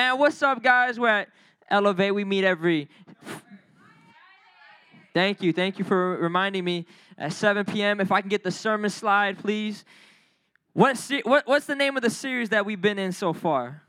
Man, 0.00 0.18
what's 0.18 0.42
up, 0.42 0.62
guys? 0.62 0.98
We're 0.98 1.08
at 1.08 1.28
Elevate. 1.68 2.14
We 2.14 2.24
meet 2.24 2.42
every. 2.42 2.88
Thank 5.12 5.42
you. 5.42 5.52
Thank 5.52 5.78
you 5.78 5.84
for 5.84 6.16
reminding 6.16 6.64
me 6.64 6.86
at 7.18 7.34
7 7.34 7.66
p.m. 7.66 8.00
If 8.00 8.10
I 8.10 8.22
can 8.22 8.30
get 8.30 8.42
the 8.42 8.50
sermon 8.50 8.88
slide, 8.88 9.38
please. 9.38 9.84
What, 10.72 10.98
what, 11.24 11.46
what's 11.46 11.66
the 11.66 11.74
name 11.74 11.98
of 11.98 12.02
the 12.02 12.08
series 12.08 12.48
that 12.48 12.64
we've 12.64 12.80
been 12.80 12.98
in 12.98 13.12
so 13.12 13.34
far? 13.34 13.82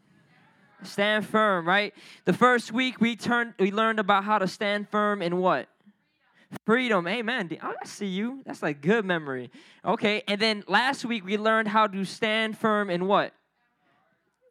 Stand 0.83 1.25
firm, 1.25 1.65
right? 1.65 1.93
The 2.25 2.33
first 2.33 2.73
week 2.73 2.99
we 2.99 3.15
turned 3.15 3.53
we 3.57 3.71
learned 3.71 4.01
about 4.01 4.25
how 4.25 4.37
to 4.37 4.49
stand 4.49 4.89
firm 4.89 5.21
in 5.21 5.37
what? 5.37 5.69
Freedom. 6.65 7.07
Amen. 7.07 7.57
Oh, 7.63 7.73
I 7.81 7.85
see 7.85 8.07
you. 8.07 8.41
That's 8.45 8.61
like 8.61 8.81
good 8.81 9.05
memory. 9.05 9.49
Okay. 9.85 10.23
And 10.27 10.41
then 10.41 10.65
last 10.67 11.05
week 11.05 11.23
we 11.23 11.37
learned 11.37 11.69
how 11.69 11.87
to 11.87 12.03
stand 12.03 12.57
firm 12.57 12.89
in 12.89 13.07
what? 13.07 13.33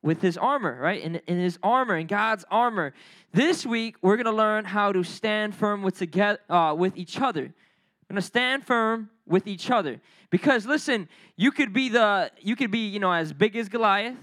With 0.03 0.23
his 0.23 0.39
armor, 0.39 0.79
right? 0.81 1.03
In, 1.03 1.21
in 1.27 1.39
his 1.39 1.59
armor, 1.63 1.97
in 1.97 2.07
God's 2.07 2.45
armor. 2.51 2.95
This 3.33 3.67
week 3.67 3.97
we're 4.01 4.17
gonna 4.17 4.33
learn 4.33 4.65
how 4.65 4.93
to 4.93 5.03
stand 5.03 5.55
firm 5.55 5.83
with 5.83 5.99
together 5.99 6.39
uh, 6.49 6.75
with 6.77 6.97
each 6.97 7.21
other. 7.21 7.43
We're 7.43 8.15
gonna 8.15 8.23
stand 8.23 8.67
firm 8.67 9.11
with 9.27 9.47
each 9.47 9.71
other. 9.71 10.01
Because 10.31 10.65
listen, 10.65 11.09
you 11.37 11.53
could 11.53 11.73
be 11.73 11.89
the 11.89 12.31
you 12.41 12.57
could 12.57 12.71
be, 12.71 12.89
you 12.89 12.99
know, 12.99 13.13
as 13.13 13.33
big 13.33 13.57
as 13.57 13.69
Goliath. 13.69 14.17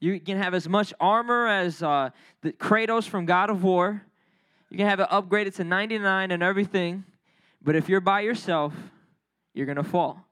You 0.00 0.20
can 0.20 0.38
have 0.38 0.54
as 0.54 0.68
much 0.68 0.94
armor 1.00 1.46
as 1.46 1.82
uh, 1.82 2.10
the 2.42 2.52
Kratos 2.52 3.08
from 3.08 3.24
God 3.26 3.50
of 3.50 3.64
War. 3.64 4.02
You 4.70 4.76
can 4.76 4.86
have 4.86 5.00
it 5.00 5.08
upgraded 5.08 5.54
to 5.56 5.64
99 5.64 6.30
and 6.30 6.42
everything, 6.42 7.04
but 7.62 7.74
if 7.74 7.88
you're 7.88 8.00
by 8.00 8.20
yourself, 8.20 8.74
you're 9.54 9.66
gonna 9.66 9.82
fall. 9.82 10.24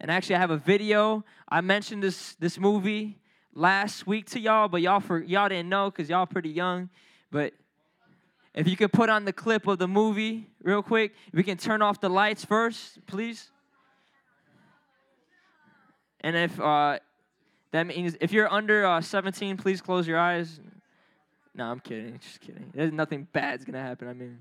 And 0.00 0.10
actually, 0.10 0.36
I 0.36 0.38
have 0.38 0.50
a 0.50 0.56
video. 0.56 1.24
I 1.48 1.60
mentioned 1.60 2.02
this 2.02 2.34
this 2.34 2.58
movie 2.58 3.18
last 3.54 4.06
week 4.06 4.30
to 4.30 4.40
y'all, 4.40 4.68
but 4.68 4.82
y'all 4.82 5.00
for 5.00 5.22
y'all 5.22 5.48
didn't 5.48 5.68
know 5.68 5.90
because 5.90 6.08
y'all 6.08 6.26
pretty 6.26 6.50
young. 6.50 6.88
But 7.30 7.54
if 8.54 8.68
you 8.68 8.76
could 8.76 8.92
put 8.92 9.08
on 9.08 9.24
the 9.24 9.32
clip 9.32 9.66
of 9.66 9.78
the 9.78 9.88
movie 9.88 10.48
real 10.62 10.82
quick, 10.82 11.14
we 11.32 11.42
can 11.42 11.56
turn 11.56 11.82
off 11.82 12.00
the 12.00 12.08
lights 12.08 12.44
first, 12.44 13.04
please. 13.06 13.50
And 16.20 16.36
if 16.36 16.60
uh, 16.60 16.98
that 17.72 17.86
means 17.86 18.16
if 18.20 18.32
you're 18.32 18.52
under 18.52 18.84
uh, 18.84 19.00
17, 19.00 19.56
please 19.56 19.80
close 19.80 20.06
your 20.06 20.18
eyes. 20.18 20.60
No, 21.54 21.64
I'm 21.64 21.80
kidding. 21.80 22.18
Just 22.18 22.40
kidding. 22.40 22.70
There's 22.74 22.92
nothing 22.92 23.26
bad's 23.32 23.64
gonna 23.64 23.82
happen. 23.82 24.08
I 24.08 24.12
mean, 24.12 24.38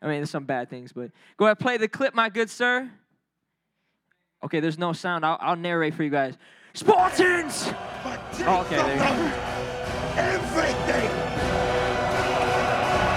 I 0.00 0.06
mean, 0.06 0.16
there's 0.16 0.30
some 0.30 0.44
bad 0.44 0.68
things, 0.68 0.92
but 0.92 1.10
go 1.36 1.46
ahead, 1.46 1.58
play 1.58 1.76
the 1.76 1.88
clip, 1.88 2.14
my 2.14 2.28
good 2.28 2.50
sir. 2.50 2.90
Okay, 4.44 4.58
there's 4.58 4.78
no 4.78 4.92
sound. 4.92 5.24
I'll, 5.24 5.38
I'll 5.40 5.56
narrate 5.56 5.94
for 5.94 6.02
you 6.02 6.10
guys. 6.10 6.36
Spartans! 6.74 7.70
Oh, 8.44 8.64
okay, 8.66 8.76
there 8.76 8.94
you 8.94 9.02
go. 9.02 9.06
Everything! 10.16 11.10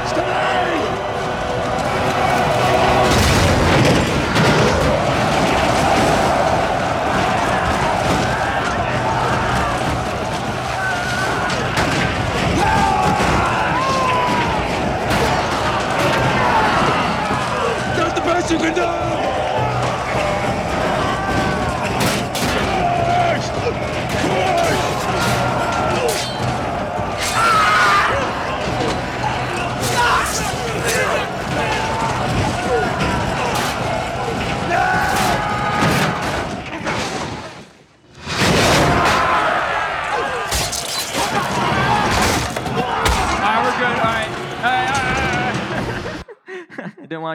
Stay! 0.09 0.65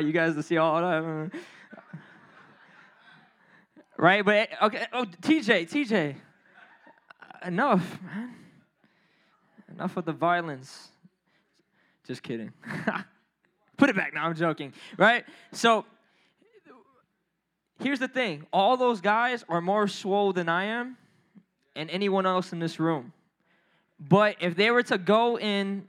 Want 0.00 0.06
you 0.06 0.18
guys 0.18 0.34
to 0.34 0.42
see 0.42 0.56
all 0.56 0.80
that. 0.80 1.02
Mm. 1.02 1.32
Right? 3.98 4.24
But 4.24 4.48
okay. 4.62 4.86
Oh, 4.94 5.04
TJ, 5.04 5.68
TJ. 5.68 6.16
Enough, 7.44 7.98
man. 8.02 8.34
Enough 9.70 9.96
of 9.98 10.06
the 10.06 10.12
violence. 10.12 10.88
Just 12.06 12.22
kidding. 12.22 12.52
Put 13.76 13.90
it 13.90 13.96
back. 13.96 14.14
Now 14.14 14.24
I'm 14.24 14.34
joking. 14.34 14.72
Right? 14.96 15.24
So 15.52 15.84
here's 17.80 17.98
the 17.98 18.08
thing 18.08 18.46
all 18.54 18.78
those 18.78 19.02
guys 19.02 19.44
are 19.50 19.60
more 19.60 19.86
swole 19.86 20.32
than 20.32 20.48
I 20.48 20.64
am 20.64 20.96
and 21.76 21.90
anyone 21.90 22.24
else 22.24 22.54
in 22.54 22.58
this 22.58 22.80
room. 22.80 23.12
But 23.98 24.36
if 24.40 24.56
they 24.56 24.70
were 24.70 24.82
to 24.84 24.96
go 24.96 25.38
in 25.38 25.88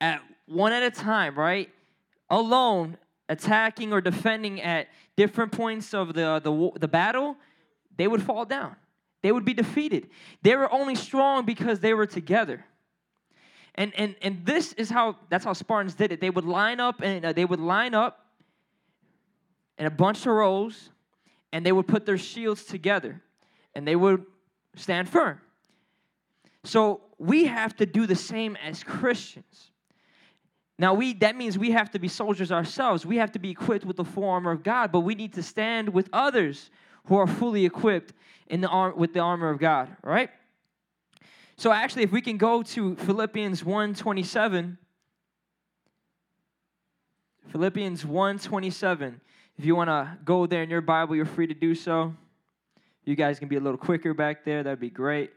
at 0.00 0.22
one 0.46 0.72
at 0.72 0.84
a 0.84 0.90
time, 0.90 1.36
right? 1.36 1.68
Alone, 2.30 2.96
attacking 3.28 3.92
or 3.92 4.00
defending 4.00 4.60
at 4.60 4.88
different 5.16 5.52
points 5.52 5.94
of 5.94 6.14
the, 6.14 6.40
the, 6.42 6.78
the 6.78 6.88
battle, 6.88 7.36
they 7.96 8.06
would 8.06 8.22
fall 8.22 8.44
down. 8.44 8.76
They 9.22 9.32
would 9.32 9.44
be 9.44 9.54
defeated. 9.54 10.10
They 10.42 10.54
were 10.56 10.70
only 10.72 10.94
strong 10.94 11.46
because 11.46 11.80
they 11.80 11.94
were 11.94 12.06
together. 12.06 12.64
And, 13.74 13.92
and, 13.96 14.14
and 14.22 14.44
this 14.44 14.72
is 14.74 14.90
how, 14.90 15.16
that's 15.30 15.44
how 15.44 15.52
Spartans 15.52 15.94
did 15.94 16.12
it. 16.12 16.20
They 16.20 16.30
would 16.30 16.44
line 16.44 16.78
up 16.78 17.00
and 17.02 17.24
uh, 17.24 17.32
they 17.32 17.44
would 17.44 17.60
line 17.60 17.94
up 17.94 18.26
in 19.78 19.86
a 19.86 19.90
bunch 19.90 20.20
of 20.20 20.32
rows 20.34 20.90
and 21.52 21.64
they 21.64 21.72
would 21.72 21.88
put 21.88 22.06
their 22.06 22.18
shields 22.18 22.64
together 22.64 23.22
and 23.74 23.86
they 23.86 23.96
would 23.96 24.24
stand 24.76 25.08
firm. 25.08 25.40
So 26.64 27.00
we 27.18 27.46
have 27.46 27.76
to 27.76 27.86
do 27.86 28.06
the 28.06 28.16
same 28.16 28.56
as 28.56 28.84
Christians. 28.84 29.70
Now 30.78 30.94
we 30.94 31.14
that 31.14 31.36
means 31.36 31.56
we 31.56 31.70
have 31.70 31.90
to 31.92 31.98
be 31.98 32.08
soldiers 32.08 32.50
ourselves. 32.50 33.06
We 33.06 33.16
have 33.16 33.32
to 33.32 33.38
be 33.38 33.50
equipped 33.50 33.84
with 33.84 33.96
the 33.96 34.04
full 34.04 34.28
armor 34.28 34.50
of 34.50 34.62
God, 34.62 34.90
but 34.90 35.00
we 35.00 35.14
need 35.14 35.32
to 35.34 35.42
stand 35.42 35.88
with 35.88 36.08
others 36.12 36.70
who 37.06 37.16
are 37.16 37.26
fully 37.26 37.64
equipped 37.64 38.12
in 38.48 38.60
the 38.60 38.68
arm 38.68 38.94
with 38.96 39.12
the 39.12 39.20
armor 39.20 39.50
of 39.50 39.58
God, 39.58 39.96
right? 40.02 40.30
So 41.56 41.70
actually 41.70 42.02
if 42.02 42.12
we 42.12 42.20
can 42.20 42.36
go 42.36 42.62
to 42.62 42.96
Philippians 42.96 43.62
1:27 43.62 44.78
Philippians 47.52 48.04
1:27 48.04 49.20
if 49.56 49.64
you 49.64 49.76
want 49.76 49.88
to 49.88 50.18
go 50.24 50.46
there 50.46 50.62
in 50.62 50.70
your 50.70 50.80
Bible, 50.80 51.14
you're 51.14 51.24
free 51.24 51.46
to 51.46 51.54
do 51.54 51.74
so. 51.74 52.14
You 53.04 53.14
guys 53.14 53.38
can 53.38 53.48
be 53.48 53.56
a 53.56 53.60
little 53.60 53.78
quicker 53.78 54.12
back 54.12 54.44
there. 54.44 54.62
That'd 54.62 54.80
be 54.80 54.90
great. 54.90 55.30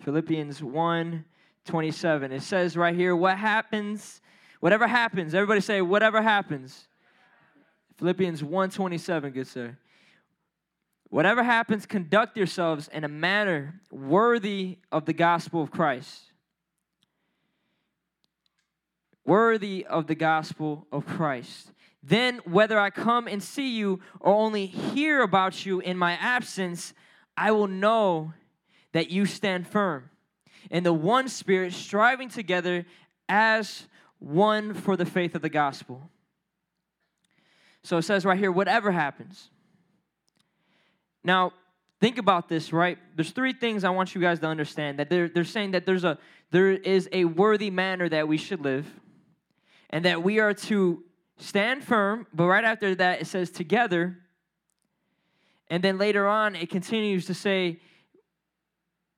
Philippians 0.00 0.62
1 0.62 1.24
27. 1.68 2.32
It 2.32 2.42
says 2.42 2.76
right 2.76 2.94
here, 2.94 3.14
what 3.14 3.38
happens, 3.38 4.20
whatever 4.60 4.88
happens, 4.88 5.34
everybody 5.34 5.60
say, 5.60 5.80
whatever 5.80 6.20
happens. 6.20 6.88
Philippians 7.98 8.42
1:27, 8.42 9.34
good 9.34 9.46
sir. 9.46 9.76
Whatever 11.10 11.42
happens, 11.42 11.86
conduct 11.86 12.36
yourselves 12.36 12.88
in 12.88 13.04
a 13.04 13.08
manner 13.08 13.80
worthy 13.90 14.78
of 14.90 15.04
the 15.04 15.12
gospel 15.12 15.62
of 15.62 15.70
Christ. 15.70 16.32
Worthy 19.24 19.84
of 19.84 20.06
the 20.06 20.14
gospel 20.14 20.86
of 20.90 21.06
Christ. 21.06 21.72
Then, 22.02 22.38
whether 22.44 22.78
I 22.78 22.90
come 22.90 23.26
and 23.26 23.42
see 23.42 23.76
you 23.76 24.00
or 24.20 24.32
only 24.32 24.66
hear 24.66 25.22
about 25.22 25.66
you 25.66 25.80
in 25.80 25.98
my 25.98 26.12
absence, 26.12 26.94
I 27.36 27.50
will 27.50 27.66
know 27.66 28.32
that 28.92 29.10
you 29.10 29.26
stand 29.26 29.66
firm 29.66 30.10
in 30.70 30.84
the 30.84 30.92
one 30.92 31.28
spirit, 31.28 31.72
striving 31.72 32.28
together 32.28 32.86
as 33.28 33.86
one 34.18 34.74
for 34.74 34.96
the 34.96 35.06
faith 35.06 35.34
of 35.34 35.42
the 35.42 35.48
gospel. 35.48 36.10
So 37.82 37.98
it 37.98 38.02
says 38.02 38.24
right 38.24 38.38
here, 38.38 38.52
whatever 38.52 38.90
happens. 38.90 39.50
Now, 41.24 41.52
think 42.00 42.18
about 42.18 42.48
this, 42.48 42.72
right? 42.72 42.98
There's 43.14 43.30
three 43.30 43.52
things 43.52 43.84
I 43.84 43.90
want 43.90 44.14
you 44.14 44.20
guys 44.20 44.40
to 44.40 44.46
understand 44.46 44.98
that 44.98 45.10
they're, 45.10 45.28
they're 45.28 45.44
saying 45.44 45.72
that 45.72 45.86
there's 45.86 46.04
a 46.04 46.18
there 46.50 46.70
is 46.70 47.08
a 47.12 47.26
worthy 47.26 47.70
manner 47.70 48.08
that 48.08 48.26
we 48.26 48.38
should 48.38 48.62
live, 48.62 48.86
and 49.90 50.04
that 50.06 50.22
we 50.22 50.40
are 50.40 50.54
to 50.54 51.04
stand 51.36 51.84
firm, 51.84 52.26
but 52.32 52.46
right 52.46 52.64
after 52.64 52.94
that 52.94 53.20
it 53.20 53.26
says 53.26 53.50
together. 53.50 54.16
And 55.70 55.84
then 55.84 55.98
later 55.98 56.26
on 56.26 56.56
it 56.56 56.70
continues 56.70 57.26
to 57.26 57.34
say, 57.34 57.80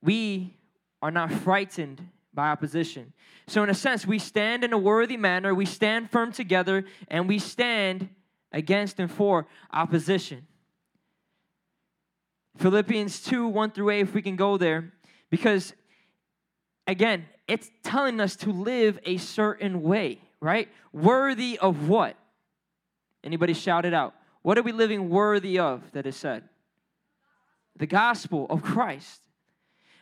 we 0.03 0.57
are 1.02 1.11
not 1.11 1.32
frightened 1.32 2.08
by 2.32 2.50
opposition. 2.50 3.12
So, 3.47 3.62
in 3.62 3.70
a 3.70 3.75
sense, 3.75 4.06
we 4.06 4.19
stand 4.19 4.64
in 4.64 4.73
a 4.73 4.79
worthy 4.79 5.17
manner, 5.17 5.55
we 5.55 5.67
stand 5.67 6.11
firm 6.11 6.32
together, 6.32 6.85
and 7.08 7.29
we 7.29 7.38
stand 7.38 8.08
against 8.52 8.99
and 9.00 9.11
for 9.11 9.47
opposition. 9.73 10.47
Philippians 12.58 13.23
2 13.23 13.49
1 13.49 13.70
through 13.70 13.91
8, 13.91 14.00
if 14.00 14.14
we 14.14 14.23
can 14.23 14.37
go 14.37 14.56
there, 14.56 14.93
because 15.31 15.73
again, 16.87 17.26
it's 17.49 17.70
telling 17.82 18.20
us 18.20 18.37
to 18.37 18.52
live 18.52 18.99
a 19.05 19.17
certain 19.17 19.82
way, 19.82 20.20
right? 20.41 20.69
Worthy 20.93 21.58
of 21.58 21.88
what? 21.88 22.17
Anybody 23.25 23.55
shout 23.55 23.85
it 23.85 23.94
out. 23.94 24.14
What 24.43 24.56
are 24.56 24.62
we 24.62 24.73
living 24.73 25.11
worthy 25.11 25.58
of 25.58 25.93
that 25.93 26.06
is 26.06 26.17
said? 26.17 26.44
The 27.76 27.87
gospel 27.87 28.47
of 28.50 28.62
Christ. 28.62 29.20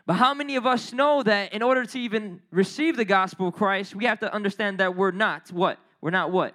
But 0.08 0.14
how 0.14 0.32
many 0.32 0.56
of 0.56 0.66
us 0.66 0.94
know 0.94 1.22
that 1.22 1.52
in 1.52 1.60
order 1.60 1.84
to 1.84 2.00
even 2.00 2.40
receive 2.50 2.96
the 2.96 3.04
gospel 3.04 3.48
of 3.48 3.54
Christ, 3.54 3.94
we 3.94 4.06
have 4.06 4.20
to 4.20 4.32
understand 4.32 4.78
that 4.78 4.96
we're 4.96 5.10
not 5.10 5.52
what? 5.52 5.78
We're 6.00 6.08
not 6.08 6.32
what? 6.32 6.54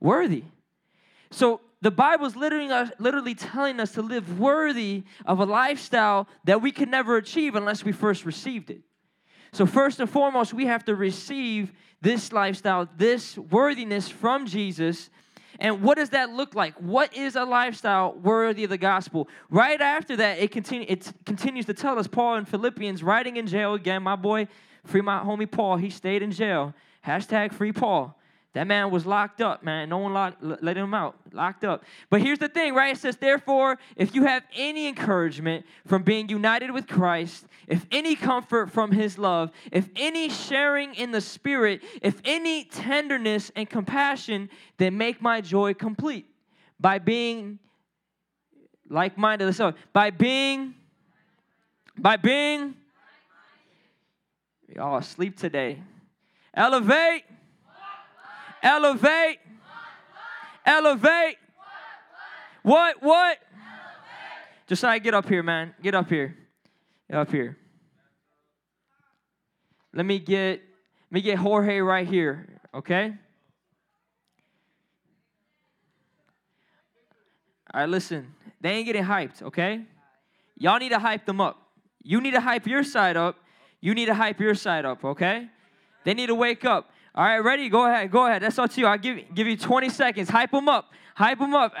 Worthy. 0.00 0.44
So 1.30 1.60
the 1.82 1.90
Bible 1.90 2.24
is 2.24 2.34
literally, 2.34 2.70
uh, 2.70 2.86
literally 2.98 3.34
telling 3.34 3.78
us 3.78 3.92
to 3.92 4.00
live 4.00 4.40
worthy 4.40 5.02
of 5.26 5.38
a 5.38 5.44
lifestyle 5.44 6.26
that 6.44 6.62
we 6.62 6.72
can 6.72 6.88
never 6.88 7.18
achieve 7.18 7.56
unless 7.56 7.84
we 7.84 7.92
first 7.92 8.24
received 8.24 8.70
it. 8.70 8.80
So, 9.52 9.66
first 9.66 10.00
and 10.00 10.08
foremost, 10.08 10.54
we 10.54 10.64
have 10.64 10.82
to 10.86 10.94
receive 10.94 11.74
this 12.00 12.32
lifestyle, 12.32 12.88
this 12.96 13.36
worthiness 13.36 14.08
from 14.08 14.46
Jesus. 14.46 15.10
And 15.62 15.80
what 15.80 15.96
does 15.96 16.10
that 16.10 16.30
look 16.30 16.56
like? 16.56 16.74
What 16.78 17.16
is 17.16 17.36
a 17.36 17.44
lifestyle 17.44 18.14
worthy 18.14 18.64
of 18.64 18.70
the 18.70 18.76
gospel? 18.76 19.28
Right 19.48 19.80
after 19.80 20.16
that, 20.16 20.40
it, 20.40 20.50
continue, 20.50 20.86
it 20.88 21.12
continues 21.24 21.66
to 21.66 21.72
tell 21.72 22.00
us, 22.00 22.08
Paul 22.08 22.38
in 22.38 22.44
Philippians, 22.46 23.00
writing 23.00 23.36
in 23.36 23.46
jail 23.46 23.74
again, 23.74 24.02
my 24.02 24.16
boy, 24.16 24.48
free 24.84 25.02
my 25.02 25.20
homie 25.20 25.48
Paul, 25.48 25.76
he 25.76 25.88
stayed 25.88 26.20
in 26.20 26.32
jail. 26.32 26.74
Hashtag 27.06 27.52
free 27.52 27.70
Paul. 27.70 28.18
That 28.54 28.66
man 28.66 28.90
was 28.90 29.06
locked 29.06 29.40
up, 29.40 29.62
man. 29.62 29.88
No 29.88 29.96
one 29.98 30.12
locked, 30.12 30.42
let 30.42 30.76
him 30.76 30.92
out, 30.92 31.16
locked 31.32 31.64
up. 31.64 31.84
But 32.10 32.20
here's 32.20 32.38
the 32.38 32.50
thing, 32.50 32.74
right? 32.74 32.94
It 32.94 33.00
says, 33.00 33.16
therefore, 33.16 33.78
if 33.96 34.14
you 34.14 34.24
have 34.24 34.42
any 34.54 34.86
encouragement 34.88 35.64
from 35.86 36.02
being 36.02 36.28
united 36.28 36.70
with 36.70 36.86
Christ, 36.86 37.46
if 37.66 37.86
any 37.90 38.14
comfort 38.14 38.70
from 38.70 38.92
his 38.92 39.16
love, 39.16 39.52
if 39.70 39.88
any 39.96 40.28
sharing 40.28 40.94
in 40.96 41.12
the 41.12 41.22
Spirit, 41.22 41.82
if 42.02 42.20
any 42.26 42.64
tenderness 42.64 43.50
and 43.56 43.70
compassion, 43.70 44.50
then 44.76 44.98
make 44.98 45.22
my 45.22 45.40
joy 45.40 45.72
complete 45.72 46.26
by 46.78 46.98
being 46.98 47.58
like 48.90 49.16
minded. 49.16 49.54
So, 49.54 49.72
by 49.94 50.10
being, 50.10 50.74
by 51.96 52.18
being, 52.18 52.74
y'all 54.68 54.98
asleep 54.98 55.38
today. 55.38 55.82
Elevate 56.52 57.24
Elevate. 58.62 59.38
Elevate. 60.64 61.36
What? 62.62 63.02
What? 63.02 63.38
Josiah, 64.68 65.00
get 65.00 65.14
up 65.14 65.28
here, 65.28 65.42
man. 65.42 65.74
Get 65.82 65.94
up 65.94 66.08
here. 66.08 66.36
Get 67.10 67.18
up 67.18 67.30
here. 67.30 67.56
Let 69.92 70.06
me 70.06 70.18
get 70.18 70.62
let 71.10 71.12
me 71.12 71.20
get 71.20 71.36
Jorge 71.36 71.80
right 71.80 72.08
here, 72.08 72.48
okay? 72.72 73.12
All 77.74 77.80
right, 77.80 77.88
listen. 77.88 78.34
They 78.62 78.70
ain't 78.70 78.86
getting 78.86 79.04
hyped, 79.04 79.42
okay? 79.42 79.82
Y'all 80.56 80.78
need 80.78 80.90
to 80.90 80.98
hype 80.98 81.26
them 81.26 81.40
up. 81.40 81.58
You 82.02 82.20
need 82.20 82.30
to 82.30 82.40
hype 82.40 82.66
your 82.66 82.82
side 82.82 83.16
up. 83.16 83.36
You 83.80 83.92
need 83.94 84.06
to 84.06 84.14
hype 84.14 84.40
your 84.40 84.54
side 84.54 84.86
up, 84.86 85.04
okay? 85.04 85.48
They 86.04 86.14
need 86.14 86.28
to 86.28 86.34
wake 86.34 86.64
up. 86.64 86.90
All 87.14 87.24
right, 87.24 87.40
ready? 87.40 87.68
Go 87.68 87.84
ahead. 87.86 88.10
Go 88.10 88.26
ahead. 88.26 88.40
That's 88.42 88.58
all 88.58 88.66
to 88.66 88.80
you. 88.80 88.86
I'll 88.86 88.96
give, 88.96 89.18
give 89.34 89.46
you 89.46 89.58
20 89.58 89.90
seconds. 89.90 90.30
Hype 90.30 90.50
them 90.50 90.66
up. 90.68 90.90
Hype 91.14 91.38
them 91.38 91.54
up. 91.54 91.74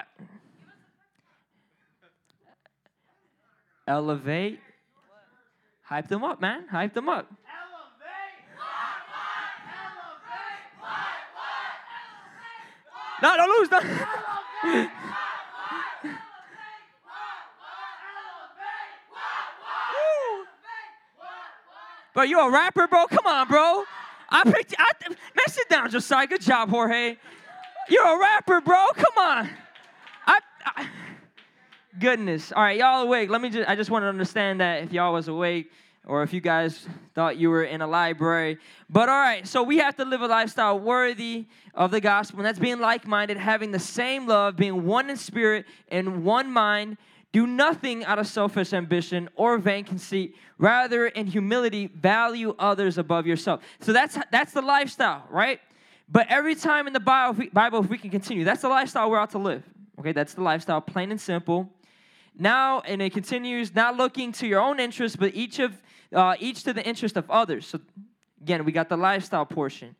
Elevate. 3.88 4.60
Hype 5.82 6.08
them 6.08 6.22
up, 6.22 6.38
man. 6.40 6.66
Hype 6.68 6.92
them 6.92 7.08
up. 7.08 7.32
No, 13.22 13.36
don't 13.36 13.48
lose. 13.60 13.68
Don't. 13.68 13.84
bro, 22.14 22.24
you 22.24 22.40
a 22.40 22.50
rapper, 22.50 22.88
bro? 22.88 23.06
Come 23.06 23.26
on, 23.26 23.46
bro. 23.48 23.84
I 24.32 24.44
picked. 24.44 24.74
I, 24.78 24.90
man, 25.08 25.16
sit 25.46 25.68
down, 25.68 25.90
Josiah. 25.90 26.26
Good 26.26 26.40
job, 26.40 26.70
Jorge. 26.70 27.16
You're 27.88 28.16
a 28.16 28.18
rapper, 28.18 28.60
bro. 28.60 28.86
Come 28.94 29.18
on. 29.18 29.50
I, 30.26 30.38
I, 30.64 30.88
goodness. 31.98 32.50
All 32.50 32.62
right, 32.62 32.78
y'all 32.78 33.02
awake. 33.02 33.28
Let 33.28 33.42
me 33.42 33.50
just. 33.50 33.68
I 33.68 33.76
just 33.76 33.90
want 33.90 34.04
to 34.04 34.08
understand 34.08 34.60
that 34.60 34.84
if 34.84 34.92
y'all 34.92 35.12
was 35.12 35.28
awake, 35.28 35.70
or 36.06 36.22
if 36.22 36.32
you 36.32 36.40
guys 36.40 36.86
thought 37.14 37.36
you 37.36 37.50
were 37.50 37.64
in 37.64 37.82
a 37.82 37.86
library. 37.86 38.58
But 38.88 39.08
all 39.08 39.20
right, 39.20 39.46
so 39.46 39.62
we 39.62 39.78
have 39.78 39.96
to 39.96 40.04
live 40.04 40.22
a 40.22 40.26
lifestyle 40.26 40.78
worthy 40.78 41.46
of 41.74 41.90
the 41.90 42.00
gospel, 42.00 42.40
and 42.40 42.46
that's 42.46 42.58
being 42.58 42.80
like-minded, 42.80 43.36
having 43.36 43.70
the 43.70 43.78
same 43.78 44.26
love, 44.26 44.56
being 44.56 44.84
one 44.86 45.10
in 45.10 45.16
spirit 45.16 45.66
and 45.88 46.24
one 46.24 46.50
mind 46.50 46.96
do 47.32 47.46
nothing 47.46 48.04
out 48.04 48.18
of 48.18 48.26
selfish 48.26 48.72
ambition 48.72 49.28
or 49.34 49.58
vain 49.58 49.84
conceit. 49.84 50.36
Rather, 50.58 51.06
in 51.06 51.26
humility, 51.26 51.86
value 51.86 52.54
others 52.58 52.98
above 52.98 53.26
yourself. 53.26 53.62
So 53.80 53.92
that's 53.92 54.18
that's 54.30 54.52
the 54.52 54.62
lifestyle, 54.62 55.24
right? 55.30 55.60
But 56.08 56.26
every 56.28 56.54
time 56.54 56.86
in 56.86 56.92
the 56.92 57.00
Bible, 57.00 57.32
if 57.32 57.38
we, 57.38 57.48
Bible, 57.48 57.82
if 57.82 57.88
we 57.88 57.96
can 57.96 58.10
continue, 58.10 58.44
that's 58.44 58.60
the 58.60 58.68
lifestyle 58.68 59.10
we're 59.10 59.18
out 59.18 59.30
to 59.30 59.38
live. 59.38 59.62
Okay, 59.98 60.12
that's 60.12 60.34
the 60.34 60.42
lifestyle, 60.42 60.80
plain 60.80 61.10
and 61.10 61.20
simple. 61.20 61.70
Now, 62.38 62.80
and 62.80 63.00
it 63.00 63.12
continues, 63.12 63.74
not 63.74 63.96
looking 63.96 64.32
to 64.32 64.46
your 64.46 64.60
own 64.60 64.78
interest, 64.78 65.18
but 65.18 65.34
each 65.34 65.58
of 65.58 65.72
uh, 66.12 66.36
each 66.38 66.64
to 66.64 66.74
the 66.74 66.84
interest 66.86 67.16
of 67.16 67.30
others. 67.30 67.66
So 67.66 67.80
again, 68.42 68.64
we 68.64 68.72
got 68.72 68.90
the 68.90 68.96
lifestyle 68.98 69.46
portion. 69.46 69.96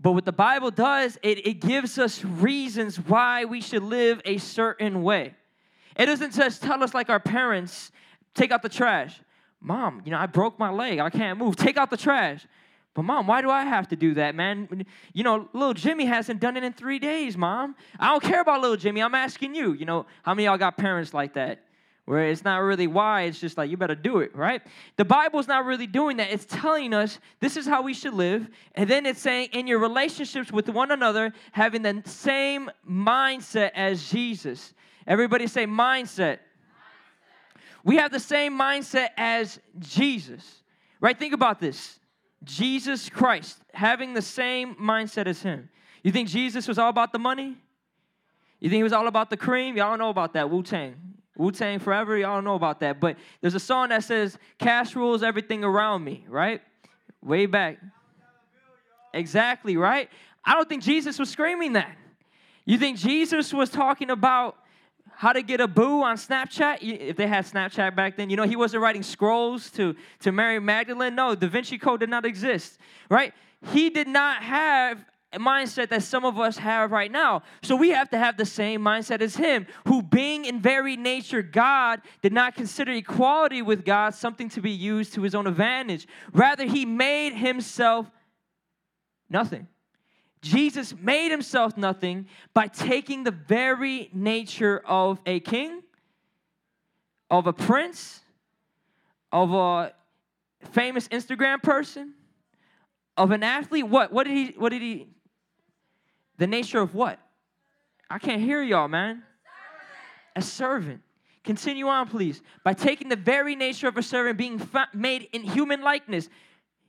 But 0.00 0.12
what 0.12 0.24
the 0.24 0.32
Bible 0.32 0.70
does, 0.70 1.18
it, 1.24 1.44
it 1.44 1.54
gives 1.54 1.98
us 1.98 2.24
reasons 2.24 2.98
why 2.98 3.44
we 3.46 3.60
should 3.60 3.82
live 3.82 4.22
a 4.24 4.38
certain 4.38 5.02
way. 5.02 5.34
It 5.98 6.06
doesn't 6.06 6.32
just 6.34 6.62
tell 6.62 6.82
us 6.82 6.94
like 6.94 7.10
our 7.10 7.20
parents, 7.20 7.90
take 8.34 8.52
out 8.52 8.62
the 8.62 8.68
trash. 8.68 9.20
Mom, 9.60 10.02
you 10.04 10.12
know, 10.12 10.18
I 10.18 10.26
broke 10.26 10.58
my 10.58 10.70
leg. 10.70 11.00
I 11.00 11.10
can't 11.10 11.38
move. 11.38 11.56
Take 11.56 11.76
out 11.76 11.90
the 11.90 11.96
trash. 11.96 12.46
But 12.94 13.02
mom, 13.02 13.26
why 13.26 13.42
do 13.42 13.50
I 13.50 13.64
have 13.64 13.88
to 13.88 13.96
do 13.96 14.14
that, 14.14 14.34
man? 14.34 14.86
You 15.12 15.24
know, 15.24 15.48
little 15.52 15.74
Jimmy 15.74 16.04
hasn't 16.06 16.40
done 16.40 16.56
it 16.56 16.64
in 16.64 16.72
three 16.72 16.98
days, 16.98 17.36
mom. 17.36 17.76
I 17.98 18.08
don't 18.08 18.22
care 18.22 18.40
about 18.40 18.60
little 18.60 18.76
Jimmy. 18.76 19.02
I'm 19.02 19.14
asking 19.14 19.54
you. 19.54 19.72
You 19.72 19.84
know, 19.84 20.06
how 20.22 20.34
many 20.34 20.46
y'all 20.46 20.58
got 20.58 20.76
parents 20.76 21.12
like 21.12 21.34
that? 21.34 21.64
Where 22.06 22.26
it's 22.26 22.42
not 22.42 22.58
really 22.58 22.86
why, 22.86 23.22
it's 23.22 23.38
just 23.38 23.58
like 23.58 23.70
you 23.70 23.76
better 23.76 23.94
do 23.94 24.20
it, 24.20 24.34
right? 24.34 24.62
The 24.96 25.04
Bible's 25.04 25.46
not 25.46 25.66
really 25.66 25.86
doing 25.86 26.16
that. 26.16 26.30
It's 26.32 26.46
telling 26.46 26.94
us 26.94 27.18
this 27.38 27.56
is 27.56 27.66
how 27.66 27.82
we 27.82 27.92
should 27.92 28.14
live. 28.14 28.48
And 28.74 28.88
then 28.88 29.04
it's 29.04 29.20
saying 29.20 29.50
in 29.52 29.66
your 29.66 29.78
relationships 29.78 30.50
with 30.50 30.70
one 30.70 30.90
another, 30.90 31.34
having 31.52 31.82
the 31.82 32.02
same 32.06 32.70
mindset 32.88 33.72
as 33.74 34.08
Jesus. 34.08 34.72
Everybody 35.08 35.46
say 35.46 35.66
mindset. 35.66 36.04
mindset. 36.04 36.38
We 37.82 37.96
have 37.96 38.12
the 38.12 38.20
same 38.20 38.56
mindset 38.56 39.08
as 39.16 39.58
Jesus, 39.78 40.62
right? 41.00 41.18
Think 41.18 41.32
about 41.32 41.58
this 41.58 41.98
Jesus 42.44 43.08
Christ 43.08 43.58
having 43.72 44.14
the 44.14 44.22
same 44.22 44.76
mindset 44.76 45.26
as 45.26 45.42
Him. 45.42 45.70
You 46.02 46.12
think 46.12 46.28
Jesus 46.28 46.68
was 46.68 46.78
all 46.78 46.90
about 46.90 47.12
the 47.12 47.18
money? 47.18 47.56
You 48.60 48.68
think 48.70 48.78
he 48.78 48.82
was 48.82 48.92
all 48.92 49.06
about 49.06 49.30
the 49.30 49.36
cream? 49.36 49.76
Y'all 49.76 49.96
know 49.96 50.10
about 50.10 50.34
that. 50.34 50.50
Wu 50.50 50.62
Tang. 50.62 50.94
Wu 51.36 51.52
Tang 51.52 51.78
forever. 51.78 52.16
Y'all 52.16 52.42
know 52.42 52.54
about 52.54 52.80
that. 52.80 53.00
But 53.00 53.16
there's 53.40 53.54
a 53.54 53.60
song 53.60 53.90
that 53.90 54.04
says, 54.04 54.36
Cash 54.58 54.96
rules 54.96 55.22
everything 55.22 55.64
around 55.64 56.04
me, 56.04 56.24
right? 56.28 56.60
Way 57.22 57.46
back. 57.46 57.78
Exactly, 59.14 59.76
right? 59.76 60.08
I 60.44 60.54
don't 60.54 60.68
think 60.68 60.82
Jesus 60.82 61.18
was 61.18 61.30
screaming 61.30 61.74
that. 61.74 61.96
You 62.64 62.78
think 62.78 62.98
Jesus 62.98 63.52
was 63.52 63.70
talking 63.70 64.10
about 64.10 64.56
how 65.18 65.32
to 65.32 65.42
get 65.42 65.60
a 65.60 65.66
boo 65.66 66.00
on 66.04 66.16
Snapchat. 66.16 66.78
If 66.80 67.16
they 67.16 67.26
had 67.26 67.44
Snapchat 67.44 67.96
back 67.96 68.16
then, 68.16 68.30
you 68.30 68.36
know, 68.36 68.44
he 68.44 68.54
wasn't 68.54 68.84
writing 68.84 69.02
scrolls 69.02 69.68
to, 69.72 69.96
to 70.20 70.30
Mary 70.30 70.60
Magdalene. 70.60 71.16
No, 71.16 71.34
Da 71.34 71.48
Vinci 71.48 71.76
Code 71.76 71.98
did 71.98 72.08
not 72.08 72.24
exist, 72.24 72.78
right? 73.10 73.34
He 73.72 73.90
did 73.90 74.06
not 74.06 74.44
have 74.44 75.04
a 75.32 75.40
mindset 75.40 75.88
that 75.88 76.04
some 76.04 76.24
of 76.24 76.38
us 76.38 76.56
have 76.58 76.92
right 76.92 77.10
now. 77.10 77.42
So 77.62 77.74
we 77.74 77.88
have 77.88 78.08
to 78.10 78.18
have 78.18 78.36
the 78.36 78.46
same 78.46 78.80
mindset 78.80 79.20
as 79.20 79.34
him, 79.34 79.66
who 79.88 80.02
being 80.02 80.44
in 80.44 80.60
very 80.60 80.96
nature 80.96 81.42
God, 81.42 82.00
did 82.22 82.32
not 82.32 82.54
consider 82.54 82.92
equality 82.92 83.60
with 83.60 83.84
God 83.84 84.14
something 84.14 84.48
to 84.50 84.60
be 84.60 84.70
used 84.70 85.14
to 85.14 85.22
his 85.22 85.34
own 85.34 85.48
advantage. 85.48 86.06
Rather, 86.32 86.64
he 86.64 86.86
made 86.86 87.34
himself 87.34 88.08
nothing. 89.28 89.66
Jesus 90.40 90.94
made 90.94 91.30
himself 91.30 91.76
nothing 91.76 92.26
by 92.54 92.68
taking 92.68 93.24
the 93.24 93.30
very 93.30 94.10
nature 94.12 94.82
of 94.86 95.20
a 95.26 95.40
king, 95.40 95.82
of 97.30 97.46
a 97.46 97.52
prince, 97.52 98.20
of 99.32 99.52
a 99.52 99.92
famous 100.70 101.08
Instagram 101.08 101.62
person, 101.62 102.14
of 103.16 103.30
an 103.32 103.42
athlete. 103.42 103.88
What? 103.88 104.12
What 104.12 104.26
did 104.26 104.34
he 104.34 104.54
what 104.56 104.70
did 104.70 104.82
he 104.82 105.08
the 106.36 106.46
nature 106.46 106.80
of 106.80 106.94
what? 106.94 107.18
I 108.08 108.18
can't 108.18 108.40
hear 108.40 108.62
y'all, 108.62 108.88
man. 108.88 109.22
A 110.36 110.42
servant. 110.42 111.02
Continue 111.42 111.88
on, 111.88 112.08
please. 112.08 112.42
By 112.62 112.74
taking 112.74 113.08
the 113.08 113.16
very 113.16 113.56
nature 113.56 113.88
of 113.88 113.96
a 113.96 114.02
servant, 114.02 114.38
being 114.38 114.58
fa- 114.58 114.88
made 114.92 115.28
in 115.32 115.42
human 115.42 115.82
likeness, 115.82 116.28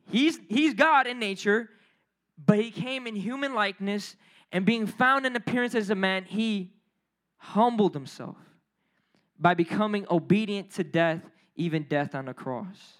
He's, 0.09 0.39
he's 0.49 0.73
God 0.73 1.07
in 1.07 1.19
nature, 1.19 1.69
but 2.45 2.57
he 2.57 2.71
came 2.71 3.07
in 3.07 3.15
human 3.15 3.53
likeness, 3.53 4.15
and 4.51 4.65
being 4.65 4.87
found 4.87 5.25
in 5.25 5.35
appearance 5.35 5.75
as 5.75 5.89
a 5.89 5.95
man, 5.95 6.25
he 6.25 6.71
humbled 7.37 7.93
himself 7.93 8.37
by 9.39 9.53
becoming 9.53 10.05
obedient 10.09 10.71
to 10.71 10.83
death, 10.83 11.21
even 11.55 11.83
death 11.83 12.15
on 12.15 12.25
the 12.25 12.33
cross. 12.33 12.93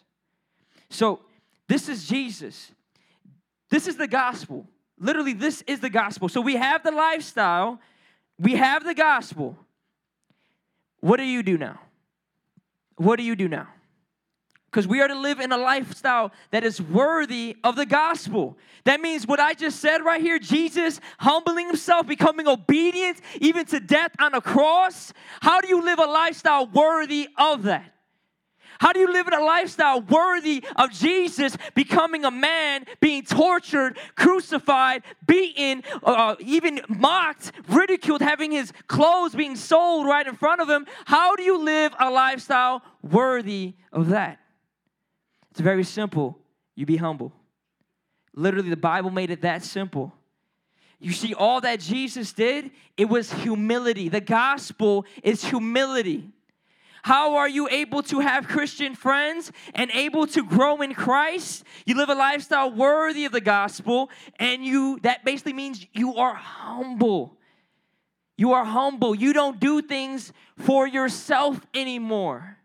So, 0.89 1.21
this 1.67 1.89
is 1.89 2.07
Jesus. 2.07 2.71
This 3.69 3.87
is 3.87 3.97
the 3.97 4.07
gospel. 4.07 4.67
Literally, 4.97 5.33
this 5.33 5.61
is 5.63 5.79
the 5.79 5.89
gospel. 5.89 6.29
So, 6.29 6.41
we 6.41 6.55
have 6.55 6.83
the 6.83 6.91
lifestyle, 6.91 7.79
we 8.37 8.55
have 8.55 8.83
the 8.83 8.93
gospel. 8.93 9.57
What 11.01 11.17
do 11.17 11.23
you 11.23 11.43
do 11.43 11.57
now? 11.57 11.79
What 12.95 13.15
do 13.17 13.23
you 13.23 13.35
do 13.35 13.47
now? 13.47 13.67
Because 14.69 14.87
we 14.87 15.01
are 15.01 15.07
to 15.07 15.19
live 15.19 15.39
in 15.39 15.51
a 15.51 15.57
lifestyle 15.57 16.31
that 16.51 16.63
is 16.63 16.79
worthy 16.79 17.57
of 17.63 17.75
the 17.75 17.87
gospel. 17.87 18.57
That 18.83 19.01
means 19.01 19.25
what 19.25 19.39
I 19.39 19.53
just 19.55 19.79
said 19.79 20.03
right 20.05 20.21
here 20.21 20.37
Jesus 20.37 20.99
humbling 21.17 21.67
himself, 21.67 22.05
becoming 22.05 22.47
obedient 22.47 23.19
even 23.41 23.65
to 23.67 23.79
death 23.79 24.11
on 24.19 24.35
a 24.35 24.41
cross. 24.41 25.11
How 25.41 25.59
do 25.59 25.67
you 25.67 25.83
live 25.83 25.97
a 25.97 26.05
lifestyle 26.05 26.67
worthy 26.67 27.29
of 27.37 27.63
that? 27.63 27.95
How 28.79 28.93
do 28.93 28.99
you 29.01 29.11
live 29.11 29.27
in 29.27 29.33
a 29.33 29.43
lifestyle 29.43 30.01
worthy 30.01 30.63
of 30.77 30.91
Jesus 30.91 31.57
becoming 31.75 32.23
a 32.23 32.31
man, 32.31 32.85
being 33.01 33.23
tortured, 33.23 33.97
crucified, 34.15 35.03
beaten, 35.27 35.83
uh, 36.01 36.35
even 36.39 36.79
mocked, 36.87 37.51
ridiculed, 37.67 38.21
having 38.21 38.51
his 38.51 38.71
clothes 38.87 39.35
being 39.35 39.57
sold 39.57 40.07
right 40.07 40.25
in 40.25 40.35
front 40.35 40.61
of 40.61 40.69
him? 40.69 40.85
How 41.05 41.35
do 41.35 41.43
you 41.43 41.57
live 41.57 41.93
a 41.99 42.09
lifestyle 42.09 42.81
worthy 43.01 43.73
of 43.91 44.09
that? 44.09 44.38
It's 45.51 45.59
very 45.59 45.83
simple. 45.83 46.37
You 46.75 46.85
be 46.85 46.97
humble. 46.97 47.33
Literally, 48.33 48.69
the 48.69 48.77
Bible 48.77 49.09
made 49.09 49.31
it 49.31 49.41
that 49.41 49.63
simple. 49.63 50.13
You 50.99 51.11
see, 51.13 51.33
all 51.33 51.61
that 51.61 51.79
Jesus 51.79 52.33
did, 52.33 52.71
it 52.97 53.05
was 53.05 53.31
humility. 53.31 54.09
The 54.09 54.21
gospel 54.21 55.05
is 55.23 55.43
humility. 55.43 56.29
How 57.01 57.37
are 57.37 57.47
you 57.47 57.69
able 57.69 58.03
to 58.03 58.19
have 58.19 58.47
Christian 58.47 58.93
friends 58.93 59.51
and 59.73 59.89
able 59.91 60.27
to 60.27 60.43
grow 60.43 60.81
in 60.81 60.93
Christ? 60.93 61.63
You 61.85 61.95
live 61.95 62.09
a 62.09 62.15
lifestyle 62.15 62.71
worthy 62.71 63.23
of 63.23 63.31
the 63.31 63.41
gospel, 63.41 64.09
and 64.37 64.65
you 64.65 64.99
that 65.03 65.23
basically 65.23 65.53
means 65.53 65.85
you 65.93 66.15
are 66.15 66.33
humble. 66.33 67.37
You 68.37 68.53
are 68.53 68.65
humble. 68.65 69.15
You 69.15 69.33
don't 69.33 69.59
do 69.59 69.81
things 69.81 70.33
for 70.57 70.87
yourself 70.87 71.65
anymore. 71.73 72.58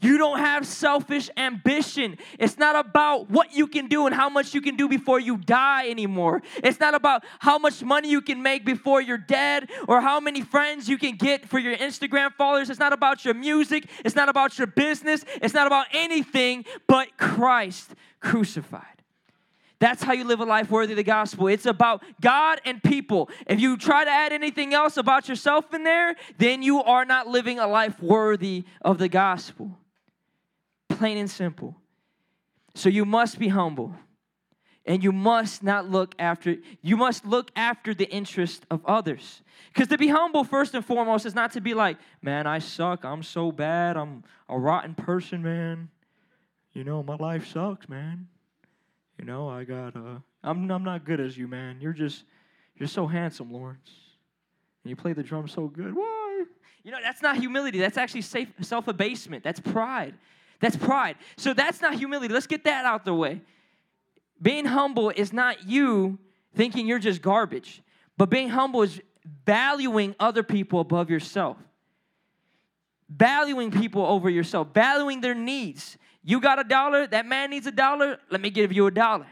You 0.00 0.16
don't 0.16 0.38
have 0.38 0.66
selfish 0.66 1.28
ambition. 1.36 2.16
It's 2.38 2.56
not 2.56 2.74
about 2.74 3.30
what 3.30 3.54
you 3.54 3.66
can 3.66 3.86
do 3.86 4.06
and 4.06 4.14
how 4.14 4.30
much 4.30 4.54
you 4.54 4.62
can 4.62 4.76
do 4.76 4.88
before 4.88 5.20
you 5.20 5.36
die 5.36 5.90
anymore. 5.90 6.42
It's 6.64 6.80
not 6.80 6.94
about 6.94 7.22
how 7.38 7.58
much 7.58 7.82
money 7.82 8.08
you 8.08 8.22
can 8.22 8.42
make 8.42 8.64
before 8.64 9.02
you're 9.02 9.18
dead 9.18 9.70
or 9.86 10.00
how 10.00 10.18
many 10.18 10.40
friends 10.40 10.88
you 10.88 10.96
can 10.96 11.16
get 11.16 11.46
for 11.46 11.58
your 11.58 11.76
Instagram 11.76 12.32
followers. 12.32 12.70
It's 12.70 12.80
not 12.80 12.94
about 12.94 13.26
your 13.26 13.34
music. 13.34 13.90
It's 14.02 14.16
not 14.16 14.30
about 14.30 14.56
your 14.56 14.66
business. 14.66 15.24
It's 15.42 15.54
not 15.54 15.66
about 15.66 15.86
anything 15.92 16.64
but 16.86 17.18
Christ 17.18 17.94
crucified. 18.20 18.84
That's 19.80 20.02
how 20.02 20.12
you 20.12 20.24
live 20.24 20.40
a 20.40 20.44
life 20.44 20.70
worthy 20.70 20.92
of 20.92 20.98
the 20.98 21.02
gospel. 21.02 21.48
It's 21.48 21.64
about 21.64 22.02
God 22.20 22.60
and 22.66 22.82
people. 22.82 23.30
If 23.46 23.60
you 23.60 23.78
try 23.78 24.04
to 24.04 24.10
add 24.10 24.32
anything 24.32 24.74
else 24.74 24.98
about 24.98 25.26
yourself 25.26 25.72
in 25.72 25.84
there, 25.84 26.16
then 26.36 26.62
you 26.62 26.82
are 26.82 27.06
not 27.06 27.28
living 27.28 27.58
a 27.58 27.66
life 27.66 28.00
worthy 28.02 28.64
of 28.82 28.98
the 28.98 29.08
gospel 29.08 29.79
plain 31.00 31.16
and 31.16 31.30
simple. 31.30 31.74
So 32.74 32.90
you 32.90 33.06
must 33.06 33.38
be 33.38 33.48
humble. 33.48 33.94
And 34.84 35.02
you 35.02 35.12
must 35.12 35.62
not 35.62 35.88
look 35.88 36.14
after, 36.18 36.56
you 36.82 36.96
must 36.96 37.24
look 37.24 37.50
after 37.56 37.94
the 37.94 38.08
interest 38.10 38.66
of 38.70 38.84
others. 38.84 39.42
Because 39.72 39.88
to 39.88 39.96
be 39.96 40.08
humble, 40.08 40.44
first 40.44 40.74
and 40.74 40.84
foremost, 40.84 41.24
is 41.24 41.34
not 41.34 41.52
to 41.52 41.60
be 41.62 41.72
like, 41.72 41.96
man, 42.20 42.46
I 42.46 42.58
suck. 42.58 43.04
I'm 43.04 43.22
so 43.22 43.50
bad. 43.50 43.96
I'm 43.96 44.24
a 44.48 44.58
rotten 44.58 44.94
person, 44.94 45.42
man. 45.42 45.88
You 46.74 46.84
know, 46.84 47.02
my 47.02 47.16
life 47.16 47.50
sucks, 47.50 47.88
man. 47.88 48.28
You 49.18 49.24
know, 49.24 49.48
I 49.48 49.64
got, 49.64 49.96
uh, 49.96 50.18
I'm, 50.42 50.70
I'm 50.70 50.84
not 50.84 51.04
good 51.04 51.20
as 51.20 51.36
you, 51.36 51.48
man. 51.48 51.78
You're 51.80 51.94
just, 51.94 52.24
you're 52.76 52.88
so 52.88 53.06
handsome, 53.06 53.50
Lawrence. 53.50 53.90
And 54.84 54.90
you 54.90 54.96
play 54.96 55.14
the 55.14 55.22
drum 55.22 55.48
so 55.48 55.66
good. 55.66 55.94
Why? 55.94 56.44
You 56.82 56.90
know, 56.90 56.98
that's 57.02 57.22
not 57.22 57.36
humility. 57.36 57.78
That's 57.78 57.98
actually 57.98 58.22
self 58.22 58.88
abasement. 58.88 59.44
That's 59.44 59.60
pride. 59.60 60.14
That's 60.60 60.76
pride. 60.76 61.16
So 61.36 61.54
that's 61.54 61.80
not 61.80 61.94
humility. 61.94 62.32
Let's 62.32 62.46
get 62.46 62.64
that 62.64 62.84
out 62.84 63.04
the 63.04 63.14
way. 63.14 63.40
Being 64.40 64.66
humble 64.66 65.10
is 65.10 65.32
not 65.32 65.68
you 65.68 66.18
thinking 66.54 66.86
you're 66.86 66.98
just 66.98 67.22
garbage, 67.22 67.82
but 68.16 68.30
being 68.30 68.48
humble 68.48 68.82
is 68.82 69.00
valuing 69.44 70.14
other 70.18 70.42
people 70.42 70.80
above 70.80 71.10
yourself. 71.10 71.56
Valuing 73.08 73.70
people 73.70 74.04
over 74.04 74.30
yourself, 74.30 74.68
valuing 74.72 75.20
their 75.20 75.34
needs. 75.34 75.98
You 76.22 76.40
got 76.40 76.60
a 76.60 76.64
dollar, 76.64 77.06
that 77.08 77.26
man 77.26 77.50
needs 77.50 77.66
a 77.66 77.72
dollar, 77.72 78.18
let 78.30 78.40
me 78.40 78.50
give 78.50 78.72
you 78.72 78.86
a 78.86 78.90
dollar. 78.90 79.26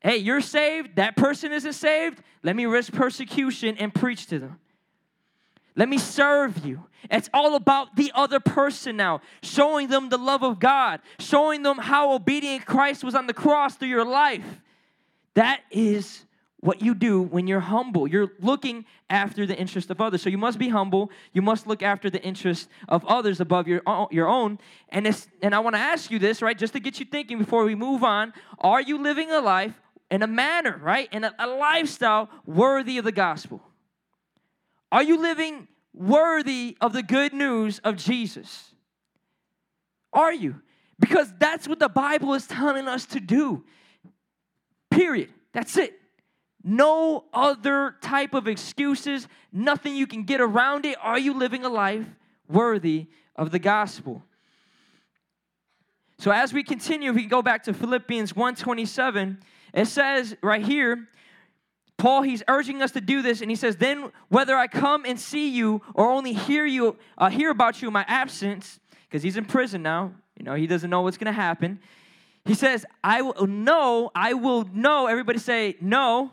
Hey, 0.00 0.18
you're 0.18 0.40
saved, 0.40 0.96
that 0.96 1.16
person 1.16 1.52
isn't 1.52 1.72
saved, 1.72 2.22
let 2.42 2.54
me 2.54 2.66
risk 2.66 2.92
persecution 2.92 3.76
and 3.78 3.94
preach 3.94 4.26
to 4.26 4.38
them. 4.38 4.58
Let 5.76 5.88
me 5.90 5.98
serve 5.98 6.64
you. 6.64 6.86
It's 7.10 7.28
all 7.34 7.54
about 7.54 7.96
the 7.96 8.10
other 8.14 8.40
person 8.40 8.96
now, 8.96 9.20
showing 9.42 9.88
them 9.88 10.08
the 10.08 10.16
love 10.16 10.42
of 10.42 10.58
God, 10.58 11.00
showing 11.20 11.62
them 11.62 11.78
how 11.78 12.14
obedient 12.14 12.64
Christ 12.64 13.04
was 13.04 13.14
on 13.14 13.26
the 13.26 13.34
cross 13.34 13.76
through 13.76 13.88
your 13.88 14.04
life. 14.04 14.44
That 15.34 15.60
is 15.70 16.24
what 16.60 16.80
you 16.80 16.94
do 16.94 17.20
when 17.20 17.46
you're 17.46 17.60
humble. 17.60 18.08
You're 18.08 18.32
looking 18.40 18.86
after 19.10 19.46
the 19.46 19.56
interest 19.56 19.90
of 19.90 20.00
others. 20.00 20.22
So 20.22 20.30
you 20.30 20.38
must 20.38 20.58
be 20.58 20.70
humble. 20.70 21.10
You 21.34 21.42
must 21.42 21.66
look 21.66 21.82
after 21.82 22.08
the 22.08 22.22
interest 22.22 22.68
of 22.88 23.04
others 23.04 23.38
above 23.38 23.68
your 23.68 23.82
own, 23.86 24.08
your 24.10 24.26
own. 24.26 24.58
And 24.88 25.06
it's, 25.06 25.28
and 25.42 25.54
I 25.54 25.60
want 25.60 25.76
to 25.76 25.80
ask 25.80 26.10
you 26.10 26.18
this, 26.18 26.40
right, 26.40 26.58
just 26.58 26.72
to 26.72 26.80
get 26.80 26.98
you 26.98 27.06
thinking 27.06 27.38
before 27.38 27.64
we 27.64 27.74
move 27.74 28.02
on. 28.02 28.32
Are 28.58 28.80
you 28.80 28.98
living 29.00 29.30
a 29.30 29.40
life 29.40 29.74
in 30.10 30.22
a 30.22 30.26
manner, 30.26 30.80
right, 30.82 31.08
in 31.12 31.22
a, 31.22 31.34
a 31.38 31.46
lifestyle 31.46 32.30
worthy 32.46 32.96
of 32.96 33.04
the 33.04 33.12
gospel? 33.12 33.60
Are 34.96 35.02
you 35.02 35.20
living 35.20 35.68
worthy 35.92 36.74
of 36.80 36.94
the 36.94 37.02
good 37.02 37.34
news 37.34 37.80
of 37.80 37.96
Jesus? 37.96 38.72
Are 40.10 40.32
you? 40.32 40.62
Because 40.98 41.30
that's 41.38 41.68
what 41.68 41.78
the 41.78 41.90
Bible 41.90 42.32
is 42.32 42.46
telling 42.46 42.88
us 42.88 43.04
to 43.08 43.20
do. 43.20 43.62
Period. 44.90 45.28
That's 45.52 45.76
it. 45.76 46.00
No 46.64 47.26
other 47.34 47.96
type 48.00 48.32
of 48.32 48.48
excuses, 48.48 49.28
nothing 49.52 49.94
you 49.94 50.06
can 50.06 50.22
get 50.22 50.40
around 50.40 50.86
it. 50.86 50.96
Are 51.02 51.18
you 51.18 51.34
living 51.34 51.66
a 51.66 51.68
life 51.68 52.06
worthy 52.48 53.08
of 53.36 53.50
the 53.50 53.58
gospel? 53.58 54.24
So 56.16 56.30
as 56.30 56.54
we 56.54 56.62
continue, 56.62 57.12
we 57.12 57.26
go 57.26 57.42
back 57.42 57.64
to 57.64 57.74
Philippians 57.74 58.32
1:27, 58.32 59.42
it 59.74 59.88
says 59.88 60.38
right 60.42 60.64
here, 60.64 61.06
Paul, 61.98 62.22
he's 62.22 62.42
urging 62.46 62.82
us 62.82 62.92
to 62.92 63.00
do 63.00 63.22
this, 63.22 63.40
and 63.40 63.50
he 63.50 63.56
says, 63.56 63.76
Then 63.76 64.12
whether 64.28 64.56
I 64.56 64.66
come 64.66 65.04
and 65.06 65.18
see 65.18 65.48
you 65.48 65.80
or 65.94 66.10
only 66.10 66.34
hear 66.34 66.66
you, 66.66 66.96
uh, 67.16 67.30
hear 67.30 67.50
about 67.50 67.80
you 67.80 67.88
in 67.88 67.94
my 67.94 68.04
absence, 68.06 68.78
because 69.08 69.22
he's 69.22 69.36
in 69.36 69.46
prison 69.46 69.82
now, 69.82 70.12
you 70.38 70.44
know, 70.44 70.54
he 70.54 70.66
doesn't 70.66 70.90
know 70.90 71.00
what's 71.00 71.16
gonna 71.16 71.32
happen. 71.32 71.80
He 72.44 72.54
says, 72.54 72.84
I 73.02 73.22
will 73.22 73.46
know, 73.46 74.10
I 74.14 74.34
will 74.34 74.68
know, 74.72 75.06
everybody 75.06 75.38
say, 75.38 75.76
no, 75.80 76.30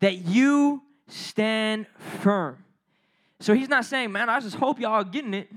that 0.00 0.18
you 0.18 0.82
stand 1.08 1.86
firm. 2.20 2.64
So 3.40 3.54
he's 3.54 3.68
not 3.68 3.84
saying, 3.84 4.12
man, 4.12 4.28
I 4.28 4.40
just 4.40 4.56
hope 4.56 4.80
y'all 4.80 5.04
getting 5.04 5.34
it. 5.34 5.50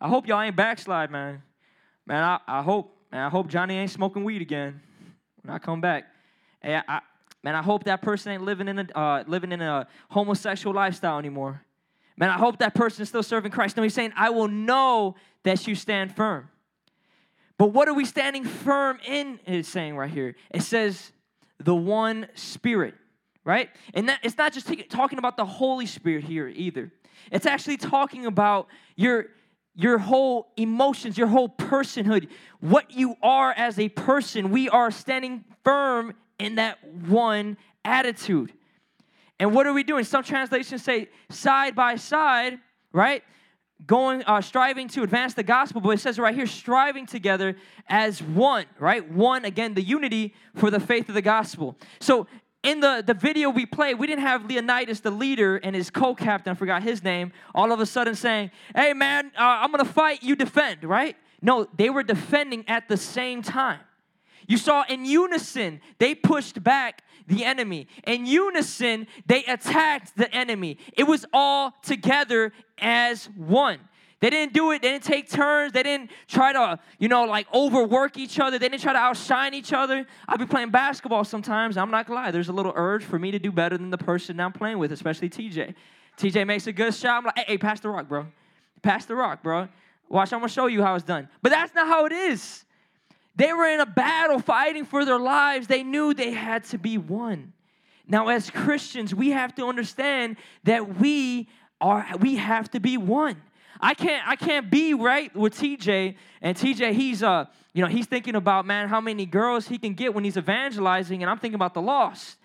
I 0.00 0.08
hope 0.08 0.26
y'all 0.26 0.40
ain't 0.40 0.56
backslide, 0.56 1.10
man. 1.10 1.42
Man, 2.06 2.22
I, 2.22 2.38
I 2.46 2.62
hope, 2.62 2.96
man, 3.10 3.24
I 3.24 3.28
hope 3.28 3.48
Johnny 3.48 3.76
ain't 3.76 3.90
smoking 3.90 4.24
weed 4.24 4.42
again 4.42 4.80
when 5.42 5.54
I 5.54 5.58
come 5.58 5.80
back. 5.80 6.04
Hey, 6.60 6.80
I, 6.86 7.00
Man, 7.42 7.56
I 7.56 7.62
hope 7.62 7.84
that 7.84 8.02
person 8.02 8.32
ain't 8.32 8.42
living 8.42 8.68
in 8.68 8.78
a 8.78 8.98
uh, 8.98 9.24
living 9.26 9.52
in 9.52 9.60
a 9.60 9.86
homosexual 10.10 10.74
lifestyle 10.74 11.18
anymore. 11.18 11.62
Man, 12.16 12.30
I 12.30 12.38
hope 12.38 12.58
that 12.58 12.74
person 12.74 13.02
is 13.02 13.08
still 13.08 13.22
serving 13.22 13.50
Christ. 13.50 13.76
No, 13.76 13.82
he's 13.82 13.94
saying, 13.94 14.12
I 14.16 14.30
will 14.30 14.48
know 14.48 15.16
that 15.44 15.66
you 15.66 15.74
stand 15.74 16.14
firm. 16.14 16.48
But 17.58 17.68
what 17.68 17.88
are 17.88 17.94
we 17.94 18.04
standing 18.04 18.44
firm 18.44 18.98
in? 19.06 19.40
It's 19.46 19.68
saying 19.68 19.96
right 19.96 20.10
here. 20.10 20.36
It 20.50 20.62
says 20.62 21.12
the 21.58 21.74
one 21.74 22.28
spirit, 22.34 22.94
right? 23.44 23.70
And 23.94 24.08
that 24.08 24.20
it's 24.22 24.36
not 24.36 24.52
just 24.52 24.68
t- 24.68 24.82
talking 24.84 25.18
about 25.18 25.36
the 25.36 25.44
Holy 25.44 25.86
Spirit 25.86 26.24
here 26.24 26.48
either. 26.48 26.92
It's 27.30 27.46
actually 27.46 27.76
talking 27.76 28.26
about 28.26 28.68
your 28.96 29.26
your 29.74 29.96
whole 29.98 30.52
emotions, 30.56 31.16
your 31.16 31.28
whole 31.28 31.48
personhood, 31.48 32.28
what 32.60 32.90
you 32.90 33.16
are 33.22 33.52
as 33.52 33.78
a 33.78 33.88
person. 33.88 34.50
We 34.50 34.68
are 34.68 34.90
standing 34.90 35.44
firm 35.64 36.14
in 36.42 36.56
that 36.56 36.78
one 36.84 37.56
attitude. 37.84 38.52
And 39.38 39.54
what 39.54 39.66
are 39.66 39.72
we 39.72 39.82
doing? 39.82 40.04
Some 40.04 40.22
translations 40.22 40.82
say 40.82 41.08
side 41.30 41.74
by 41.74 41.96
side, 41.96 42.58
right? 42.92 43.22
going 43.84 44.22
uh, 44.28 44.40
striving 44.40 44.86
to 44.86 45.02
advance 45.02 45.34
the 45.34 45.42
gospel 45.42 45.80
but 45.80 45.90
it 45.90 45.98
says 45.98 46.16
right 46.16 46.36
here 46.36 46.46
striving 46.46 47.04
together 47.04 47.56
as 47.88 48.22
one 48.22 48.64
right 48.78 49.10
one 49.10 49.44
again 49.44 49.74
the 49.74 49.82
unity 49.82 50.32
for 50.54 50.70
the 50.70 50.78
faith 50.78 51.08
of 51.08 51.16
the 51.16 51.22
gospel 51.22 51.76
so 51.98 52.28
in 52.62 52.78
the, 52.80 53.02
the 53.04 53.14
video 53.14 53.50
we 53.50 53.66
played, 53.66 53.98
we 53.98 54.06
didn't 54.06 54.22
have 54.22 54.44
Leonidas, 54.44 55.00
the 55.00 55.10
leader, 55.10 55.56
and 55.56 55.74
his 55.74 55.90
co 55.90 56.14
captain, 56.14 56.52
I 56.52 56.54
forgot 56.54 56.82
his 56.82 57.02
name, 57.02 57.32
all 57.54 57.72
of 57.72 57.80
a 57.80 57.86
sudden 57.86 58.14
saying, 58.14 58.50
Hey 58.74 58.92
man, 58.92 59.32
uh, 59.36 59.40
I'm 59.40 59.70
gonna 59.70 59.84
fight, 59.84 60.22
you 60.22 60.36
defend, 60.36 60.84
right? 60.84 61.16
No, 61.40 61.66
they 61.76 61.90
were 61.90 62.04
defending 62.04 62.64
at 62.68 62.88
the 62.88 62.96
same 62.96 63.42
time. 63.42 63.80
You 64.46 64.56
saw 64.56 64.84
in 64.88 65.04
unison, 65.04 65.80
they 65.98 66.14
pushed 66.14 66.62
back 66.62 67.02
the 67.26 67.44
enemy. 67.44 67.86
In 68.06 68.26
unison, 68.26 69.06
they 69.26 69.44
attacked 69.44 70.16
the 70.16 70.32
enemy. 70.34 70.78
It 70.94 71.04
was 71.04 71.24
all 71.32 71.74
together 71.82 72.52
as 72.78 73.26
one. 73.36 73.78
They 74.20 74.30
didn't 74.30 74.52
do 74.52 74.70
it, 74.70 74.82
they 74.82 74.92
didn't 74.92 75.02
take 75.02 75.28
turns, 75.28 75.72
they 75.72 75.82
didn't 75.82 76.12
try 76.28 76.52
to, 76.52 76.78
you 77.00 77.08
know, 77.08 77.24
like 77.24 77.52
overwork 77.52 78.16
each 78.16 78.38
other, 78.38 78.56
they 78.56 78.68
didn't 78.68 78.82
try 78.82 78.92
to 78.92 78.98
outshine 78.98 79.52
each 79.52 79.72
other. 79.72 80.06
I'll 80.28 80.38
be 80.38 80.46
playing 80.46 80.70
basketball 80.70 81.24
sometimes, 81.24 81.76
I'm 81.76 81.90
not 81.90 82.06
gonna 82.06 82.20
lie, 82.20 82.30
there's 82.30 82.48
a 82.48 82.52
little 82.52 82.72
urge 82.76 83.02
for 83.02 83.18
me 83.18 83.32
to 83.32 83.40
do 83.40 83.50
better 83.50 83.76
than 83.76 83.90
the 83.90 83.98
person 83.98 84.38
I'm 84.38 84.52
playing 84.52 84.78
with, 84.78 84.92
especially 84.92 85.28
TJ. 85.28 85.74
TJ 86.16 86.46
makes 86.46 86.68
a 86.68 86.72
good 86.72 86.94
shot, 86.94 87.18
I'm 87.18 87.24
like, 87.24 87.38
hey, 87.38 87.44
hey 87.48 87.58
pass 87.58 87.80
the 87.80 87.88
rock, 87.88 88.08
bro. 88.08 88.28
Pass 88.80 89.06
the 89.06 89.16
rock, 89.16 89.42
bro. 89.42 89.68
Watch, 90.08 90.32
I'm 90.32 90.38
gonna 90.38 90.50
show 90.50 90.66
you 90.66 90.82
how 90.82 90.94
it's 90.94 91.04
done. 91.04 91.28
But 91.42 91.50
that's 91.50 91.74
not 91.74 91.88
how 91.88 92.06
it 92.06 92.12
is. 92.12 92.64
They 93.36 93.52
were 93.52 93.66
in 93.66 93.80
a 93.80 93.86
battle 93.86 94.38
fighting 94.38 94.84
for 94.84 95.04
their 95.04 95.18
lives. 95.18 95.66
They 95.66 95.82
knew 95.82 96.12
they 96.12 96.32
had 96.32 96.64
to 96.64 96.78
be 96.78 96.98
one. 96.98 97.52
Now, 98.06 98.28
as 98.28 98.50
Christians, 98.50 99.14
we 99.14 99.30
have 99.30 99.54
to 99.54 99.66
understand 99.66 100.36
that 100.64 100.98
we 100.98 101.48
are 101.80 102.06
we 102.20 102.36
have 102.36 102.70
to 102.72 102.80
be 102.80 102.96
one. 102.96 103.40
I 103.80 103.94
can't 103.94 104.26
I 104.26 104.36
can't 104.36 104.70
be 104.70 104.94
right 104.94 105.34
with 105.34 105.54
TJ 105.54 106.14
and 106.40 106.56
TJ 106.56 106.92
he's 106.92 107.22
uh 107.22 107.46
you 107.72 107.82
know 107.82 107.88
he's 107.88 108.06
thinking 108.06 108.36
about 108.36 108.64
man 108.64 108.88
how 108.88 109.00
many 109.00 109.26
girls 109.26 109.66
he 109.66 109.78
can 109.78 109.94
get 109.94 110.14
when 110.14 110.22
he's 110.22 110.36
evangelizing 110.36 111.22
and 111.22 111.30
I'm 111.30 111.38
thinking 111.38 111.56
about 111.56 111.74
the 111.74 111.82
lost. 111.82 112.36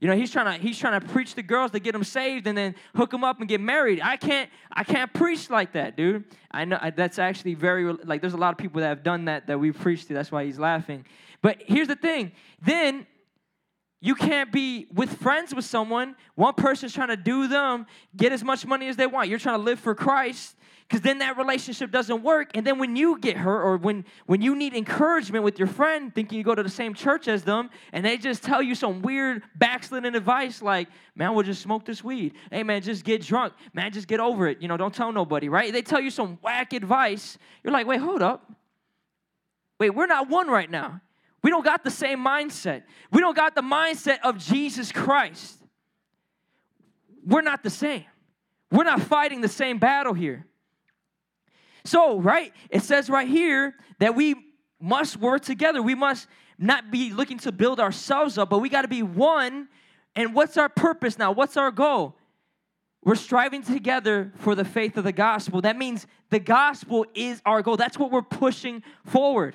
You 0.00 0.08
know, 0.08 0.16
he's 0.16 0.30
trying 0.30 0.58
to 0.58 0.62
he's 0.62 0.78
trying 0.78 1.00
to 1.00 1.06
preach 1.06 1.34
to 1.34 1.42
girls 1.42 1.70
to 1.70 1.80
get 1.80 1.92
them 1.92 2.04
saved 2.04 2.46
and 2.46 2.56
then 2.56 2.74
hook 2.94 3.10
them 3.10 3.24
up 3.24 3.40
and 3.40 3.48
get 3.48 3.60
married. 3.60 4.00
I 4.02 4.16
can't 4.16 4.50
I 4.70 4.84
can't 4.84 5.12
preach 5.12 5.48
like 5.48 5.72
that, 5.72 5.96
dude. 5.96 6.24
I 6.50 6.64
know 6.64 6.78
that's 6.94 7.18
actually 7.18 7.54
very 7.54 7.90
like 7.92 8.20
there's 8.20 8.34
a 8.34 8.38
lot 8.38 8.52
of 8.52 8.58
people 8.58 8.80
that 8.82 8.88
have 8.88 9.02
done 9.02 9.24
that 9.26 9.46
that 9.46 9.58
we've 9.58 9.78
preached 9.78 10.08
to. 10.08 10.14
That's 10.14 10.30
why 10.30 10.44
he's 10.44 10.58
laughing. 10.58 11.06
But 11.40 11.62
here's 11.66 11.88
the 11.88 11.96
thing. 11.96 12.32
Then 12.60 13.06
you 14.00 14.14
can't 14.14 14.52
be 14.52 14.86
with 14.92 15.16
friends 15.16 15.54
with 15.54 15.64
someone. 15.64 16.14
One 16.34 16.54
person's 16.54 16.92
trying 16.92 17.08
to 17.08 17.16
do 17.16 17.48
them, 17.48 17.86
get 18.14 18.32
as 18.32 18.44
much 18.44 18.66
money 18.66 18.88
as 18.88 18.96
they 18.96 19.06
want. 19.06 19.30
You're 19.30 19.38
trying 19.38 19.58
to 19.58 19.64
live 19.64 19.80
for 19.80 19.94
Christ 19.94 20.55
because 20.88 21.00
then 21.00 21.18
that 21.18 21.36
relationship 21.36 21.90
doesn't 21.90 22.22
work 22.22 22.50
and 22.54 22.64
then 22.64 22.78
when 22.78 22.94
you 22.94 23.18
get 23.18 23.36
hurt 23.36 23.62
or 23.62 23.76
when 23.76 24.04
when 24.26 24.40
you 24.40 24.54
need 24.54 24.72
encouragement 24.74 25.42
with 25.42 25.58
your 25.58 25.66
friend 25.66 26.14
thinking 26.14 26.38
you 26.38 26.44
go 26.44 26.54
to 26.54 26.62
the 26.62 26.68
same 26.68 26.94
church 26.94 27.26
as 27.26 27.42
them 27.42 27.70
and 27.92 28.04
they 28.04 28.16
just 28.16 28.42
tell 28.42 28.62
you 28.62 28.74
some 28.74 29.02
weird 29.02 29.42
backsliding 29.56 30.14
advice 30.14 30.62
like 30.62 30.88
man 31.16 31.34
we'll 31.34 31.42
just 31.42 31.62
smoke 31.62 31.84
this 31.84 32.04
weed. 32.04 32.34
Hey 32.50 32.62
man 32.62 32.82
just 32.82 33.04
get 33.04 33.22
drunk. 33.22 33.52
Man 33.72 33.92
just 33.92 34.06
get 34.06 34.20
over 34.20 34.46
it. 34.46 34.62
You 34.62 34.68
know 34.68 34.76
don't 34.76 34.94
tell 34.94 35.10
nobody 35.10 35.48
right? 35.48 35.72
They 35.72 35.82
tell 35.82 36.00
you 36.00 36.10
some 36.10 36.38
whack 36.42 36.72
advice. 36.72 37.36
You're 37.64 37.72
like 37.72 37.86
wait 37.86 38.00
hold 38.00 38.22
up. 38.22 38.52
Wait 39.80 39.90
we're 39.90 40.06
not 40.06 40.28
one 40.28 40.48
right 40.48 40.70
now. 40.70 41.00
We 41.42 41.50
don't 41.50 41.64
got 41.64 41.84
the 41.84 41.90
same 41.90 42.18
mindset. 42.24 42.82
We 43.10 43.20
don't 43.20 43.36
got 43.36 43.54
the 43.54 43.62
mindset 43.62 44.18
of 44.22 44.38
jesus 44.38 44.92
christ. 44.92 45.58
We're 47.24 47.42
not 47.42 47.64
the 47.64 47.70
same. 47.70 48.04
We're 48.70 48.84
not 48.84 49.02
fighting 49.02 49.40
the 49.40 49.48
same 49.48 49.78
battle 49.78 50.14
here 50.14 50.46
so, 51.88 52.18
right, 52.20 52.52
it 52.70 52.82
says 52.82 53.08
right 53.10 53.28
here 53.28 53.74
that 53.98 54.14
we 54.14 54.34
must 54.80 55.16
work 55.16 55.42
together. 55.42 55.82
We 55.82 55.94
must 55.94 56.28
not 56.58 56.90
be 56.90 57.12
looking 57.12 57.38
to 57.40 57.52
build 57.52 57.80
ourselves 57.80 58.38
up, 58.38 58.50
but 58.50 58.58
we 58.58 58.68
got 58.68 58.82
to 58.82 58.88
be 58.88 59.02
one. 59.02 59.68
And 60.14 60.34
what's 60.34 60.56
our 60.56 60.68
purpose 60.68 61.18
now? 61.18 61.32
What's 61.32 61.56
our 61.56 61.70
goal? 61.70 62.16
We're 63.04 63.14
striving 63.14 63.62
together 63.62 64.32
for 64.36 64.54
the 64.54 64.64
faith 64.64 64.96
of 64.96 65.04
the 65.04 65.12
gospel. 65.12 65.60
That 65.60 65.76
means 65.76 66.06
the 66.30 66.40
gospel 66.40 67.06
is 67.14 67.40
our 67.46 67.62
goal. 67.62 67.76
That's 67.76 67.98
what 67.98 68.10
we're 68.10 68.22
pushing 68.22 68.82
forward. 69.04 69.54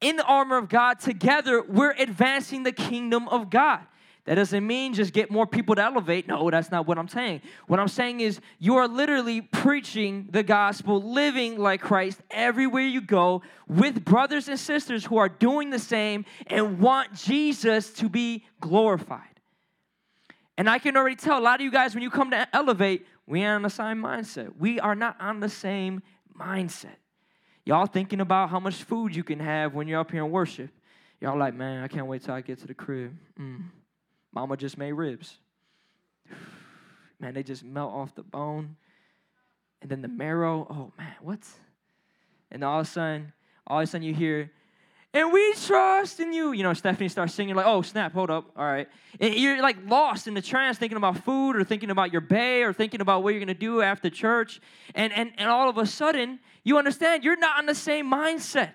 In 0.00 0.16
the 0.16 0.24
armor 0.24 0.56
of 0.56 0.68
God, 0.68 1.00
together, 1.00 1.62
we're 1.62 1.94
advancing 1.98 2.62
the 2.62 2.70
kingdom 2.72 3.26
of 3.28 3.50
God. 3.50 3.80
That 4.28 4.34
doesn't 4.34 4.66
mean 4.66 4.92
just 4.92 5.14
get 5.14 5.30
more 5.30 5.46
people 5.46 5.74
to 5.76 5.82
elevate. 5.82 6.28
No, 6.28 6.50
that's 6.50 6.70
not 6.70 6.86
what 6.86 6.98
I'm 6.98 7.08
saying. 7.08 7.40
What 7.66 7.80
I'm 7.80 7.88
saying 7.88 8.20
is 8.20 8.42
you 8.58 8.76
are 8.76 8.86
literally 8.86 9.40
preaching 9.40 10.28
the 10.30 10.42
gospel, 10.42 11.00
living 11.00 11.58
like 11.58 11.80
Christ 11.80 12.20
everywhere 12.30 12.82
you 12.82 13.00
go 13.00 13.40
with 13.68 14.04
brothers 14.04 14.46
and 14.48 14.60
sisters 14.60 15.06
who 15.06 15.16
are 15.16 15.30
doing 15.30 15.70
the 15.70 15.78
same 15.78 16.26
and 16.46 16.78
want 16.78 17.14
Jesus 17.14 17.90
to 17.94 18.10
be 18.10 18.44
glorified. 18.60 19.22
And 20.58 20.68
I 20.68 20.78
can 20.78 20.98
already 20.98 21.16
tell 21.16 21.38
a 21.38 21.40
lot 21.40 21.60
of 21.60 21.64
you 21.64 21.70
guys 21.70 21.94
when 21.94 22.02
you 22.02 22.10
come 22.10 22.30
to 22.32 22.54
elevate, 22.54 23.06
we 23.26 23.46
are 23.46 23.54
on 23.54 23.62
the 23.62 23.70
same 23.70 24.02
mindset. 24.02 24.52
We 24.58 24.78
are 24.78 24.94
not 24.94 25.18
on 25.18 25.40
the 25.40 25.48
same 25.48 26.02
mindset. 26.38 26.96
Y'all 27.64 27.86
thinking 27.86 28.20
about 28.20 28.50
how 28.50 28.60
much 28.60 28.74
food 28.74 29.16
you 29.16 29.24
can 29.24 29.40
have 29.40 29.72
when 29.72 29.88
you're 29.88 30.00
up 30.00 30.10
here 30.10 30.22
in 30.22 30.30
worship. 30.30 30.68
Y'all 31.18 31.38
like, 31.38 31.54
man, 31.54 31.82
I 31.82 31.88
can't 31.88 32.06
wait 32.06 32.24
till 32.24 32.34
I 32.34 32.42
get 32.42 32.58
to 32.58 32.66
the 32.66 32.74
crib. 32.74 33.16
Mm. 33.40 33.62
Mama 34.32 34.56
just 34.56 34.78
made 34.78 34.92
ribs. 34.92 35.38
Man, 37.20 37.34
they 37.34 37.42
just 37.42 37.64
melt 37.64 37.92
off 37.92 38.14
the 38.14 38.22
bone. 38.22 38.76
And 39.80 39.90
then 39.90 40.02
the 40.02 40.08
marrow, 40.08 40.66
oh 40.68 40.92
man, 40.98 41.14
what's? 41.20 41.54
And 42.50 42.64
all 42.64 42.80
of 42.80 42.86
a 42.86 42.90
sudden, 42.90 43.32
all 43.66 43.78
of 43.78 43.84
a 43.84 43.86
sudden 43.86 44.06
you 44.06 44.14
hear, 44.14 44.50
and 45.14 45.32
we 45.32 45.54
trust 45.54 46.20
in 46.20 46.32
you. 46.32 46.52
You 46.52 46.62
know, 46.62 46.74
Stephanie 46.74 47.08
starts 47.08 47.32
singing, 47.32 47.54
like, 47.54 47.66
oh, 47.66 47.82
snap, 47.82 48.12
hold 48.12 48.30
up, 48.30 48.50
all 48.56 48.64
right. 48.64 48.88
And 49.20 49.34
you're 49.34 49.62
like 49.62 49.76
lost 49.86 50.26
in 50.26 50.34
the 50.34 50.42
trance, 50.42 50.78
thinking 50.78 50.96
about 50.96 51.24
food 51.24 51.56
or 51.56 51.64
thinking 51.64 51.90
about 51.90 52.12
your 52.12 52.20
bay 52.20 52.62
or 52.62 52.72
thinking 52.72 53.00
about 53.00 53.22
what 53.22 53.30
you're 53.30 53.40
gonna 53.40 53.54
do 53.54 53.80
after 53.80 54.10
church. 54.10 54.60
And, 54.94 55.12
and, 55.12 55.32
and 55.38 55.48
all 55.48 55.68
of 55.68 55.78
a 55.78 55.86
sudden, 55.86 56.40
you 56.62 56.76
understand 56.76 57.24
you're 57.24 57.38
not 57.38 57.58
on 57.58 57.66
the 57.66 57.74
same 57.74 58.10
mindset. 58.10 58.72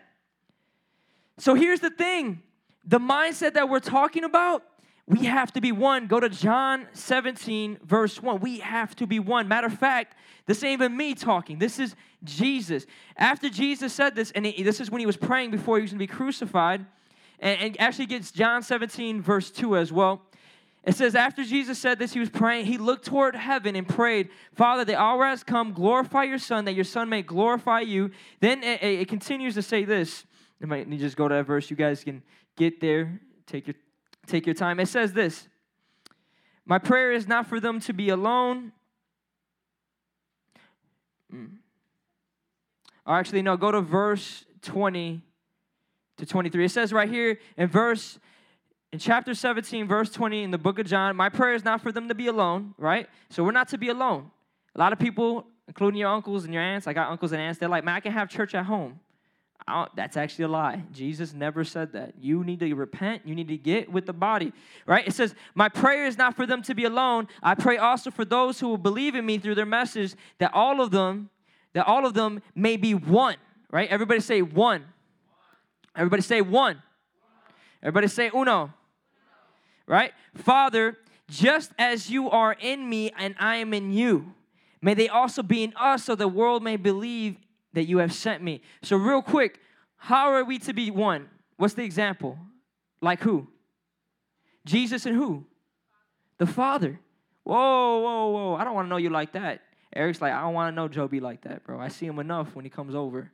So 1.38 1.54
here's 1.54 1.80
the 1.80 1.92
thing 1.92 2.42
the 2.86 3.00
mindset 3.00 3.54
that 3.54 3.70
we're 3.70 3.80
talking 3.80 4.24
about 4.24 4.64
we 5.08 5.26
have 5.26 5.52
to 5.54 5.62
be 5.62 5.72
one. 5.72 6.08
Go 6.08 6.20
to 6.20 6.30
John 6.30 6.88
17, 6.94 7.80
verse 7.84 8.22
1. 8.22 8.40
We 8.40 8.60
have 8.60 8.96
to 8.98 9.08
be 9.08 9.20
one. 9.20 9.48
Matter 9.48 9.68
of 9.68 9.78
fact, 9.78 10.16
this 10.46 10.64
ain't 10.64 10.74
even 10.74 10.96
me 10.96 11.14
talking. 11.14 11.60
This 11.60 11.78
is 11.78 11.96
Jesus. 12.24 12.86
After 13.18 13.50
Jesus 13.50 13.92
said 13.92 14.16
this, 14.16 14.32
and 14.32 14.46
this 14.46 14.80
is 14.80 14.90
when 14.90 15.00
he 15.00 15.06
was 15.06 15.18
praying 15.18 15.52
before 15.52 15.78
he 15.78 15.82
was 15.82 15.92
going 15.92 16.00
to 16.00 16.08
be 16.08 16.08
crucified, 16.08 16.86
and, 17.40 17.80
actually 17.80 18.06
gets 18.06 18.32
John 18.32 18.64
17, 18.64 19.22
verse 19.22 19.52
2 19.52 19.76
as 19.76 19.92
well. 19.92 20.22
It 20.86 20.96
says, 20.96 21.16
after 21.16 21.44
Jesus 21.44 21.78
said 21.80 22.00
this, 22.00 22.14
he 22.14 22.20
was 22.20 22.30
praying. 22.30 22.66
He 22.66 22.78
looked 22.78 23.06
toward 23.06 23.36
heaven 23.36 23.76
and 23.76 23.88
prayed, 23.88 24.30
Father, 24.54 24.86
the 24.86 24.98
hour 24.98 25.26
has 25.26 25.44
come. 25.44 25.74
Glorify 25.74 26.24
your 26.24 26.38
Son, 26.38 26.66
that 26.66 26.74
your 26.74 26.84
Son 26.84 27.10
may 27.10 27.22
glorify 27.22 27.82
you. 27.82 28.12
Then 28.40 28.64
it, 28.64 29.08
continues 29.08 29.56
to 29.56 29.62
say 29.62 29.84
this. 29.84 30.26
I 30.62 30.66
might 30.66 30.88
need 30.88 30.98
to 30.98 31.04
just 31.04 31.18
go 31.18 31.28
to 31.28 31.36
that 31.36 31.46
verse. 31.46 31.70
You 31.70 31.76
guys 31.76 32.04
can 32.04 32.22
get 32.56 32.80
there. 32.80 33.20
Take 33.46 33.68
your 33.68 33.76
Take 34.28 34.46
your 34.46 34.56
time. 34.56 34.80
It 34.80 34.88
says 34.88 35.14
this 35.14 35.48
My 36.66 36.78
prayer 36.78 37.12
is 37.12 37.28
not 37.28 37.48
for 37.48 37.60
them 37.60 37.80
to 37.82 37.94
be 37.94 38.10
alone. 38.10 38.72
Mm. 41.34 41.58
Or 43.06 43.16
actually, 43.16 43.42
no, 43.42 43.58
go 43.58 43.72
to 43.72 43.82
verse 43.82 44.46
20 44.62 45.22
to 46.18 46.26
23. 46.26 46.66
It 46.66 46.70
says 46.70 46.94
right 46.94 47.10
here 47.10 47.40
in 47.58 47.68
verse, 47.68 48.18
in 48.94 49.00
chapter 49.00 49.34
17, 49.34 49.88
verse 49.88 50.10
20 50.10 50.44
in 50.44 50.52
the 50.52 50.58
book 50.58 50.80
of 50.80 50.86
John, 50.86 51.16
my 51.16 51.28
prayer 51.28 51.54
is 51.54 51.66
not 51.66 51.82
for 51.82 51.92
them 51.92 52.08
to 52.08 52.16
be 52.16 52.28
alone, 52.28 52.76
right? 52.78 53.10
So 53.30 53.44
we're 53.44 53.52
not 53.52 53.68
to 53.70 53.78
be 53.78 53.90
alone. 53.90 54.32
A 54.76 54.80
lot 54.80 54.94
of 54.94 55.00
people, 55.00 55.48
including 55.68 56.00
your 56.00 56.10
uncles 56.10 56.46
and 56.46 56.54
your 56.54 56.64
aunts, 56.64 56.88
I 56.88 56.94
got 56.94 57.10
uncles 57.10 57.34
and 57.34 57.42
aunts, 57.42 57.60
they're 57.60 57.68
like, 57.68 57.84
man, 57.84 57.96
I 57.96 58.00
can 58.00 58.14
have 58.14 58.30
church 58.30 58.56
at 58.56 58.66
home 58.66 59.00
that's 59.96 60.18
actually 60.18 60.46
a 60.46 60.50
lie. 60.50 60.84
Jesus 60.92 61.34
never 61.34 61.64
said 61.64 61.94
that. 61.94 62.14
You 62.20 62.44
need 62.44 62.60
to 62.60 62.74
repent. 62.74 63.24
You 63.26 63.36
need 63.36 63.48
to 63.48 63.58
get 63.58 63.92
with 63.92 64.06
the 64.06 64.14
body, 64.14 64.52
right? 64.86 65.08
It 65.08 65.14
says, 65.14 65.36
My 65.56 65.70
prayer 65.70 66.06
is 66.06 66.18
not 66.18 66.36
for 66.36 66.46
them 66.46 66.62
to 66.64 66.76
be 66.76 66.84
alone. 66.84 67.28
I 67.42 67.56
pray 67.56 67.78
also 67.78 68.12
for 68.12 68.26
those 68.26 68.60
who 68.60 68.68
will 68.68 68.78
believe 68.78 69.16
in 69.16 69.26
me 69.26 69.38
through 69.38 69.56
their 69.56 69.66
message, 69.66 70.16
that 70.40 70.54
all 70.54 70.82
of 70.82 70.92
them, 70.92 71.30
that 71.74 71.88
all 71.88 72.06
of 72.06 72.14
them 72.14 72.42
may 72.56 72.78
be 72.78 72.94
one, 72.94 73.38
right? 73.72 73.90
Everybody 73.90 74.20
say 74.20 74.42
one. 74.42 74.86
Everybody 75.96 76.22
say 76.22 76.42
one. 76.42 76.82
Everybody 77.82 78.08
say 78.08 78.32
uno. 78.34 78.74
Right? 79.86 80.12
Father, 80.36 80.98
just 81.30 81.72
as 81.78 82.10
you 82.10 82.30
are 82.30 82.56
in 82.60 82.90
me 82.90 83.12
and 83.18 83.36
I 83.40 83.58
am 83.58 83.74
in 83.74 83.92
you, 83.92 84.34
may 84.82 84.94
they 84.94 85.10
also 85.10 85.44
be 85.44 85.64
in 85.64 85.74
us 85.76 86.06
so 86.06 86.16
the 86.16 86.28
world 86.28 86.64
may 86.64 86.78
believe 86.78 87.38
that 87.74 87.86
you 87.86 87.98
have 87.98 88.14
sent 88.14 88.44
me. 88.44 88.62
So, 88.82 88.98
real 88.98 89.22
quick, 89.22 89.60
how 89.98 90.32
are 90.32 90.44
we 90.44 90.60
to 90.60 90.74
be 90.74 90.92
one? 90.92 91.30
What's 91.58 91.74
the 91.74 91.84
example? 91.84 92.38
Like 93.02 93.22
who? 93.22 93.48
Jesus 94.66 95.06
and 95.06 95.16
who? 95.16 95.46
The 96.38 96.46
Father. 96.46 97.00
Whoa, 97.44 98.00
whoa, 98.00 98.28
whoa. 98.30 98.56
I 98.56 98.64
don't 98.64 98.74
want 98.74 98.86
to 98.86 98.90
know 98.90 98.98
you 98.98 99.10
like 99.10 99.34
that. 99.34 99.62
Eric's 99.96 100.22
like, 100.22 100.34
I 100.34 100.42
don't 100.42 100.54
want 100.54 100.72
to 100.72 100.76
know 100.76 100.88
Joby 100.88 101.20
like 101.20 101.42
that, 101.42 101.64
bro. 101.64 101.80
I 101.80 101.90
see 101.90 102.06
him 102.06 102.20
enough 102.20 102.56
when 102.56 102.66
he 102.66 102.70
comes 102.70 102.96
over. 102.96 103.32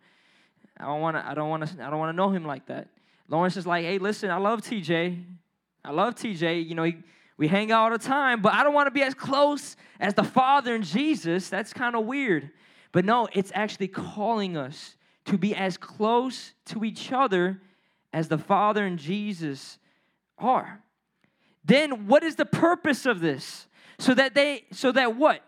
I 0.78 0.86
don't 0.86 1.02
want 1.02 1.18
to. 1.18 1.26
I 1.26 1.34
don't 1.34 1.50
want 1.50 1.68
to. 1.68 1.86
I 1.86 1.90
don't 1.90 2.00
want 2.00 2.14
to 2.14 2.16
know 2.16 2.30
him 2.30 2.46
like 2.46 2.66
that. 2.68 2.88
Lawrence 3.28 3.58
is 3.58 3.68
like, 3.68 3.86
hey, 3.86 3.98
listen, 3.98 4.32
I 4.32 4.38
love 4.38 4.62
TJ. 4.62 5.24
I 5.86 5.92
love 5.92 6.16
TJ. 6.16 6.68
You 6.68 6.76
know, 6.76 6.84
he, 6.84 6.98
we 7.38 7.48
hang 7.48 7.72
out 7.72 7.84
all 7.84 7.98
the 7.98 8.04
time, 8.04 8.42
but 8.42 8.54
I 8.54 8.64
don't 8.64 8.74
want 8.74 8.88
to 8.88 8.92
be 8.92 9.04
as 9.04 9.14
close 9.14 9.76
as 10.00 10.14
the 10.14 10.24
Father 10.24 10.74
and 10.76 10.84
Jesus. 10.84 11.50
That's 11.50 11.72
kind 11.74 11.96
of 11.96 12.06
weird. 12.06 12.50
But 12.92 13.06
no, 13.06 13.28
it's 13.34 13.52
actually 13.54 13.88
calling 13.88 14.58
us 14.58 14.96
to 15.26 15.38
be 15.38 15.56
as 15.56 15.78
close 15.78 16.54
to 16.66 16.84
each 16.84 17.12
other 17.12 17.62
as 18.12 18.28
the 18.28 18.38
Father 18.38 18.86
and 18.86 18.98
Jesus 18.98 19.78
are. 20.38 20.82
Then 21.64 22.08
what 22.08 22.24
is 22.24 22.36
the 22.36 22.46
purpose 22.46 23.06
of 23.06 23.20
this? 23.20 23.68
So 24.00 24.14
that 24.16 24.34
they 24.34 24.66
so 24.72 24.92
that 24.92 25.16
what? 25.16 25.42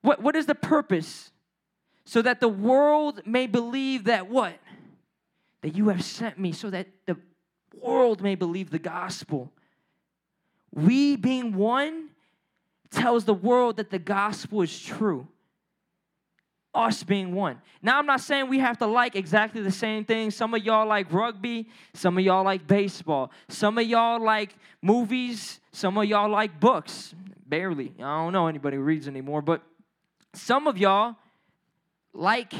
What 0.00 0.22
what 0.22 0.36
is 0.36 0.46
the 0.46 0.54
purpose? 0.54 1.32
So 2.06 2.22
that 2.22 2.40
the 2.40 2.48
world 2.48 3.22
may 3.26 3.46
believe 3.46 4.04
that 4.04 4.28
what? 4.30 4.58
That 5.60 5.76
you 5.76 5.88
have 5.88 6.02
sent 6.02 6.38
me 6.38 6.52
so 6.52 6.70
that 6.70 6.86
the 7.04 7.18
world 7.74 8.22
may 8.22 8.36
believe 8.36 8.70
the 8.70 8.78
gospel. 8.78 9.52
We 10.72 11.16
being 11.16 11.54
one 11.54 12.10
tells 12.90 13.26
the 13.26 13.34
world 13.34 13.76
that 13.76 13.90
the 13.90 13.98
gospel 13.98 14.62
is 14.62 14.80
true 14.80 15.28
us 16.74 17.02
being 17.02 17.34
one. 17.34 17.60
Now, 17.82 17.98
I'm 17.98 18.06
not 18.06 18.20
saying 18.20 18.48
we 18.48 18.58
have 18.58 18.78
to 18.78 18.86
like 18.86 19.16
exactly 19.16 19.62
the 19.62 19.70
same 19.70 20.04
thing. 20.04 20.30
Some 20.30 20.54
of 20.54 20.64
y'all 20.64 20.86
like 20.86 21.12
rugby, 21.12 21.68
some 21.94 22.18
of 22.18 22.24
y'all 22.24 22.44
like 22.44 22.66
baseball, 22.66 23.30
some 23.48 23.78
of 23.78 23.86
y'all 23.86 24.22
like 24.22 24.54
movies, 24.82 25.60
some 25.72 25.96
of 25.98 26.04
y'all 26.04 26.30
like 26.30 26.60
books. 26.60 27.14
Barely. 27.46 27.94
I 27.98 28.02
don't 28.02 28.34
know 28.34 28.46
anybody 28.46 28.76
who 28.76 28.82
reads 28.82 29.08
anymore, 29.08 29.40
but 29.40 29.62
some 30.34 30.66
of 30.66 30.76
y'all 30.76 31.16
like 32.12 32.52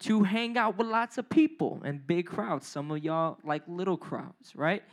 to 0.00 0.22
hang 0.22 0.56
out 0.56 0.78
with 0.78 0.86
lots 0.86 1.18
of 1.18 1.28
people 1.28 1.82
and 1.84 2.06
big 2.06 2.26
crowds. 2.26 2.66
Some 2.66 2.92
of 2.92 3.02
y'all 3.02 3.38
like 3.42 3.62
little 3.66 3.96
crowds, 3.96 4.54
right? 4.54 4.84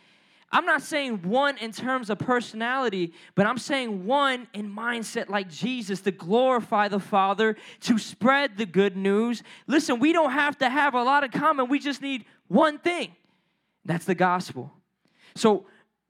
I'm 0.56 0.66
not 0.66 0.82
saying 0.82 1.24
one 1.24 1.58
in 1.58 1.74
terms 1.74 2.10
of 2.10 2.18
personality, 2.18 3.12
but 3.36 3.46
I'm 3.46 3.58
saying 3.58 4.06
one 4.06 4.48
in 4.54 4.74
mindset 4.74 5.28
like 5.28 5.50
Jesus 5.50 6.00
to 6.04 6.12
glorify 6.12 6.88
the 6.88 7.02
Father, 7.02 7.58
to 7.82 7.98
spread 7.98 8.56
the 8.56 8.66
good 8.66 8.96
news. 8.96 9.44
Listen, 9.68 10.00
we 10.00 10.14
don't 10.14 10.32
have 10.32 10.58
to 10.60 10.70
have 10.70 10.94
a 10.94 11.04
lot 11.04 11.26
of 11.26 11.32
common, 11.32 11.68
we 11.68 11.78
just 11.78 12.02
need 12.02 12.24
one 12.48 12.80
thing 12.80 13.14
that's 13.84 14.06
the 14.06 14.16
gospel. 14.16 14.72
So, 15.36 15.66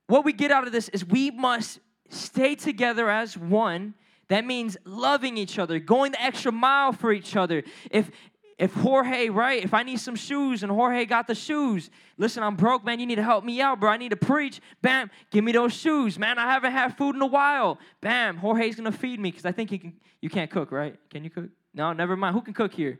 what 0.06 0.24
we 0.24 0.32
get 0.32 0.52
out 0.52 0.64
of 0.64 0.72
this 0.72 0.90
is 0.90 1.04
we 1.04 1.32
must 1.32 1.80
stay 2.10 2.54
together 2.54 3.10
as 3.10 3.36
one. 3.36 3.94
That 4.28 4.44
means 4.44 4.76
loving 4.84 5.36
each 5.36 5.58
other, 5.58 5.80
going 5.80 6.12
the 6.12 6.22
extra 6.22 6.52
mile 6.52 6.92
for 6.92 7.12
each 7.12 7.34
other. 7.34 7.64
If 7.90 8.12
if 8.58 8.72
Jorge, 8.72 9.28
right, 9.28 9.62
if 9.62 9.74
I 9.74 9.82
need 9.82 10.00
some 10.00 10.16
shoes 10.16 10.62
and 10.62 10.72
Jorge 10.72 11.04
got 11.04 11.26
the 11.26 11.34
shoes, 11.34 11.90
listen, 12.16 12.42
I'm 12.42 12.56
broke, 12.56 12.84
man. 12.84 12.98
You 12.98 13.06
need 13.06 13.16
to 13.16 13.22
help 13.22 13.44
me 13.44 13.60
out, 13.60 13.80
bro. 13.80 13.90
I 13.90 13.98
need 13.98 14.10
to 14.10 14.16
preach. 14.16 14.60
Bam, 14.80 15.10
give 15.30 15.44
me 15.44 15.52
those 15.52 15.74
shoes, 15.74 16.18
man. 16.18 16.38
I 16.38 16.50
haven't 16.50 16.72
had 16.72 16.96
food 16.96 17.14
in 17.14 17.20
a 17.20 17.26
while. 17.26 17.78
Bam, 18.00 18.38
Jorge's 18.38 18.76
gonna 18.76 18.92
feed 18.92 19.20
me 19.20 19.30
because 19.30 19.44
I 19.44 19.52
think 19.52 19.72
you 19.72 19.78
can. 19.78 19.92
You 20.22 20.30
can't 20.30 20.50
cook, 20.50 20.72
right? 20.72 20.96
Can 21.10 21.22
you 21.22 21.30
cook? 21.30 21.50
No, 21.74 21.92
never 21.92 22.16
mind. 22.16 22.34
Who 22.34 22.40
can 22.40 22.54
cook 22.54 22.72
here? 22.72 22.98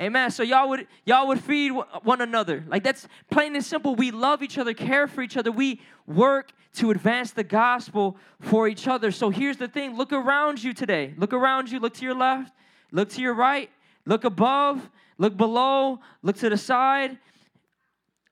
Amen. 0.00 0.30
So 0.30 0.42
y'all 0.42 0.68
would 0.70 0.86
y'all 1.04 1.28
would 1.28 1.40
feed 1.40 1.72
one 2.02 2.22
another. 2.22 2.64
Like 2.66 2.82
that's 2.82 3.06
plain 3.30 3.54
and 3.54 3.64
simple. 3.64 3.94
We 3.94 4.10
love 4.10 4.42
each 4.42 4.56
other, 4.56 4.72
care 4.72 5.06
for 5.06 5.20
each 5.20 5.36
other. 5.36 5.52
We 5.52 5.80
work 6.06 6.52
to 6.74 6.90
advance 6.90 7.32
the 7.32 7.44
gospel 7.44 8.16
for 8.40 8.66
each 8.66 8.88
other. 8.88 9.10
So 9.10 9.28
here's 9.28 9.58
the 9.58 9.68
thing. 9.68 9.96
Look 9.96 10.12
around 10.12 10.62
you 10.62 10.72
today. 10.72 11.14
Look 11.16 11.34
around 11.34 11.70
you. 11.70 11.80
Look 11.80 11.94
to 11.94 12.04
your 12.04 12.14
left. 12.14 12.52
Look 12.92 13.10
to 13.10 13.20
your 13.20 13.34
right, 13.34 13.70
look 14.04 14.24
above, 14.24 14.88
look 15.18 15.36
below, 15.36 16.00
look 16.22 16.36
to 16.36 16.48
the 16.48 16.56
side. 16.56 17.18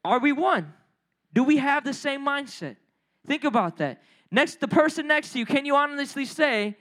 Are 0.05 0.19
we 0.19 0.33
one? 0.33 0.73
Do 1.33 1.43
we 1.43 1.57
have 1.57 1.85
the 1.85 1.95
same 1.95 2.25
mindset? 2.25 2.77
Think 3.27 3.45
about 3.45 3.79
that. 3.79 4.03
Next, 4.31 4.61
the 4.61 4.69
person 4.69 5.07
next 5.07 5.33
to 5.33 5.39
you, 5.39 5.47
can 5.47 5.65
you 5.65 5.77
honestly 5.77 6.25
say, 6.25 6.77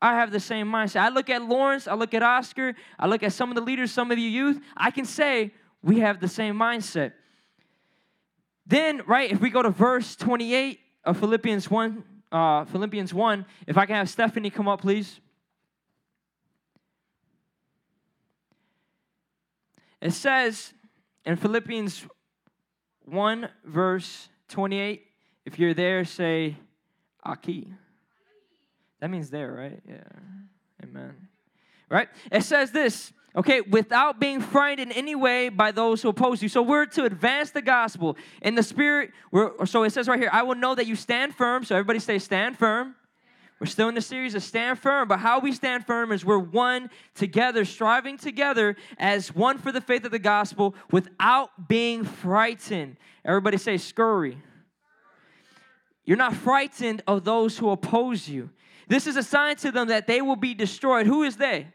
I 0.00 0.14
have 0.14 0.30
the 0.30 0.40
same 0.40 0.66
mindset? 0.66 1.00
I 1.00 1.08
look 1.10 1.30
at 1.30 1.42
Lawrence, 1.42 1.86
I 1.86 1.94
look 1.94 2.14
at 2.14 2.22
Oscar, 2.22 2.74
I 2.98 3.06
look 3.06 3.22
at 3.22 3.32
some 3.32 3.50
of 3.50 3.54
the 3.54 3.60
leaders, 3.60 3.92
some 3.92 4.10
of 4.10 4.18
you 4.18 4.28
youth, 4.28 4.60
I 4.76 4.90
can 4.90 5.04
say 5.04 5.52
we 5.82 6.00
have 6.00 6.20
the 6.20 6.28
same 6.28 6.54
mindset. 6.56 7.12
Then, 8.66 9.02
right, 9.06 9.30
if 9.30 9.40
we 9.40 9.50
go 9.50 9.62
to 9.62 9.70
verse 9.70 10.16
28 10.16 10.78
of 11.04 11.18
Philippians 11.18 11.70
1, 11.70 12.04
uh, 12.30 12.64
Philippians 12.66 13.12
1, 13.12 13.46
if 13.66 13.76
I 13.76 13.86
can 13.86 13.96
have 13.96 14.08
Stephanie 14.08 14.50
come 14.50 14.68
up, 14.68 14.80
please. 14.80 15.20
It 20.02 20.12
says 20.12 20.74
in 21.24 21.36
Philippians 21.36 22.04
1, 23.04 23.48
verse 23.64 24.28
28, 24.48 25.04
if 25.46 25.58
you're 25.58 25.74
there, 25.74 26.04
say 26.04 26.56
Aki. 27.24 27.68
That 29.00 29.10
means 29.10 29.30
there, 29.30 29.52
right? 29.52 29.80
Yeah. 29.88 30.02
Amen. 30.82 31.28
Right? 31.88 32.08
It 32.32 32.42
says 32.42 32.72
this, 32.72 33.12
okay, 33.36 33.60
without 33.60 34.18
being 34.18 34.40
frightened 34.40 34.90
in 34.90 34.98
any 34.98 35.14
way 35.14 35.48
by 35.48 35.70
those 35.70 36.02
who 36.02 36.08
oppose 36.08 36.42
you. 36.42 36.48
So 36.48 36.62
we're 36.62 36.86
to 36.86 37.04
advance 37.04 37.52
the 37.52 37.62
gospel 37.62 38.16
in 38.40 38.56
the 38.56 38.62
spirit. 38.64 39.12
So 39.66 39.84
it 39.84 39.90
says 39.90 40.08
right 40.08 40.18
here, 40.18 40.30
I 40.32 40.42
will 40.42 40.56
know 40.56 40.74
that 40.74 40.86
you 40.88 40.96
stand 40.96 41.36
firm. 41.36 41.64
So 41.64 41.76
everybody 41.76 42.00
say, 42.00 42.18
stand 42.18 42.58
firm. 42.58 42.96
We're 43.62 43.66
still 43.66 43.88
in 43.88 43.94
the 43.94 44.00
series 44.00 44.34
of 44.34 44.42
Stand 44.42 44.80
Firm, 44.80 45.06
but 45.06 45.20
how 45.20 45.38
we 45.38 45.52
stand 45.52 45.86
firm 45.86 46.10
is 46.10 46.24
we're 46.24 46.36
one 46.36 46.90
together, 47.14 47.64
striving 47.64 48.18
together 48.18 48.74
as 48.98 49.32
one 49.32 49.56
for 49.56 49.70
the 49.70 49.80
faith 49.80 50.04
of 50.04 50.10
the 50.10 50.18
gospel 50.18 50.74
without 50.90 51.68
being 51.68 52.02
frightened. 52.02 52.96
Everybody 53.24 53.58
say, 53.58 53.76
scurry. 53.76 54.36
You're 56.04 56.16
not 56.16 56.34
frightened 56.34 57.04
of 57.06 57.22
those 57.22 57.56
who 57.56 57.70
oppose 57.70 58.28
you. 58.28 58.50
This 58.88 59.06
is 59.06 59.14
a 59.14 59.22
sign 59.22 59.54
to 59.58 59.70
them 59.70 59.86
that 59.86 60.08
they 60.08 60.22
will 60.22 60.34
be 60.34 60.54
destroyed. 60.54 61.06
Who 61.06 61.22
is 61.22 61.36
they? 61.36 61.68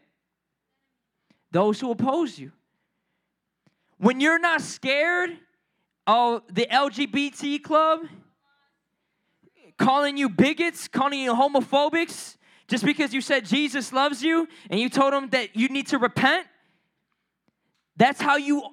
Those 1.53 1.79
who 1.79 1.89
oppose 1.89 2.37
you. 2.37 2.51
When 3.97 4.19
you're 4.19 4.39
not 4.39 4.59
scared 4.59 5.37
of 6.05 6.41
the 6.53 6.67
LGBT 6.69 7.63
club, 7.63 8.01
calling 9.77 10.17
you 10.17 10.29
bigots, 10.29 10.87
calling 10.87 11.19
you 11.19 11.33
homophobics, 11.33 12.37
just 12.67 12.83
because 12.83 13.13
you 13.13 13.21
said 13.21 13.45
Jesus 13.45 13.93
loves 13.93 14.21
you 14.21 14.47
and 14.69 14.79
you 14.79 14.89
told 14.89 15.13
them 15.13 15.29
that 15.29 15.55
you 15.55 15.69
need 15.69 15.87
to 15.87 15.97
repent, 15.97 16.47
that's 17.95 18.21
how 18.21 18.37
you 18.37 18.63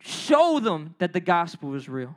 show 0.00 0.60
them 0.60 0.94
that 0.98 1.12
the 1.12 1.20
gospel 1.20 1.74
is 1.74 1.88
real. 1.88 2.16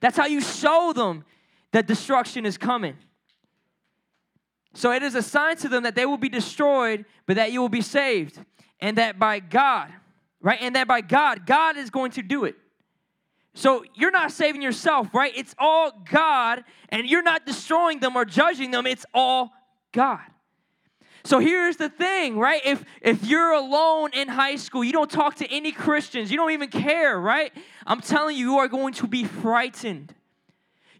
That's 0.00 0.16
how 0.16 0.26
you 0.26 0.40
show 0.40 0.92
them 0.94 1.24
that 1.72 1.86
destruction 1.86 2.46
is 2.46 2.56
coming. 2.56 2.96
So 4.72 4.92
it 4.92 5.02
is 5.02 5.14
a 5.14 5.22
sign 5.22 5.56
to 5.58 5.68
them 5.68 5.82
that 5.82 5.94
they 5.94 6.06
will 6.06 6.16
be 6.16 6.28
destroyed, 6.28 7.04
but 7.26 7.36
that 7.36 7.52
you 7.52 7.60
will 7.60 7.68
be 7.68 7.82
saved. 7.82 8.38
And 8.80 8.96
that 8.98 9.18
by 9.18 9.40
God, 9.40 9.92
right? 10.40 10.58
And 10.60 10.76
that 10.76 10.86
by 10.88 11.00
God, 11.00 11.44
God 11.44 11.76
is 11.76 11.90
going 11.90 12.12
to 12.12 12.22
do 12.22 12.44
it. 12.44 12.56
So 13.54 13.84
you're 13.94 14.10
not 14.10 14.32
saving 14.32 14.62
yourself, 14.62 15.12
right? 15.12 15.32
It's 15.36 15.54
all 15.58 15.92
God, 16.10 16.64
and 16.88 17.08
you're 17.08 17.22
not 17.22 17.46
destroying 17.46 18.00
them 18.00 18.16
or 18.16 18.24
judging 18.24 18.70
them. 18.70 18.86
It's 18.86 19.04
all 19.12 19.52
God. 19.92 20.20
So 21.24 21.38
here's 21.38 21.76
the 21.76 21.88
thing, 21.88 22.38
right? 22.38 22.62
If 22.64 22.84
if 23.02 23.26
you're 23.26 23.52
alone 23.52 24.10
in 24.14 24.28
high 24.28 24.56
school, 24.56 24.82
you 24.82 24.92
don't 24.92 25.10
talk 25.10 25.36
to 25.36 25.52
any 25.52 25.72
Christians, 25.72 26.30
you 26.30 26.36
don't 26.36 26.52
even 26.52 26.70
care, 26.70 27.20
right? 27.20 27.52
I'm 27.86 28.00
telling 28.00 28.36
you, 28.36 28.52
you 28.52 28.58
are 28.58 28.68
going 28.68 28.94
to 28.94 29.06
be 29.06 29.24
frightened. 29.24 30.14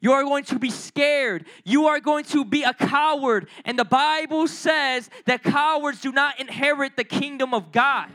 You 0.02 0.12
are 0.12 0.24
going 0.24 0.44
to 0.44 0.58
be 0.58 0.70
scared. 0.70 1.44
You 1.64 1.86
are 1.88 2.00
going 2.00 2.24
to 2.26 2.44
be 2.44 2.62
a 2.62 2.72
coward. 2.72 3.48
And 3.66 3.78
the 3.78 3.84
Bible 3.84 4.48
says 4.48 5.10
that 5.26 5.42
cowards 5.42 6.00
do 6.00 6.10
not 6.10 6.40
inherit 6.40 6.96
the 6.96 7.04
kingdom 7.04 7.52
of 7.52 7.70
God. 7.70 8.08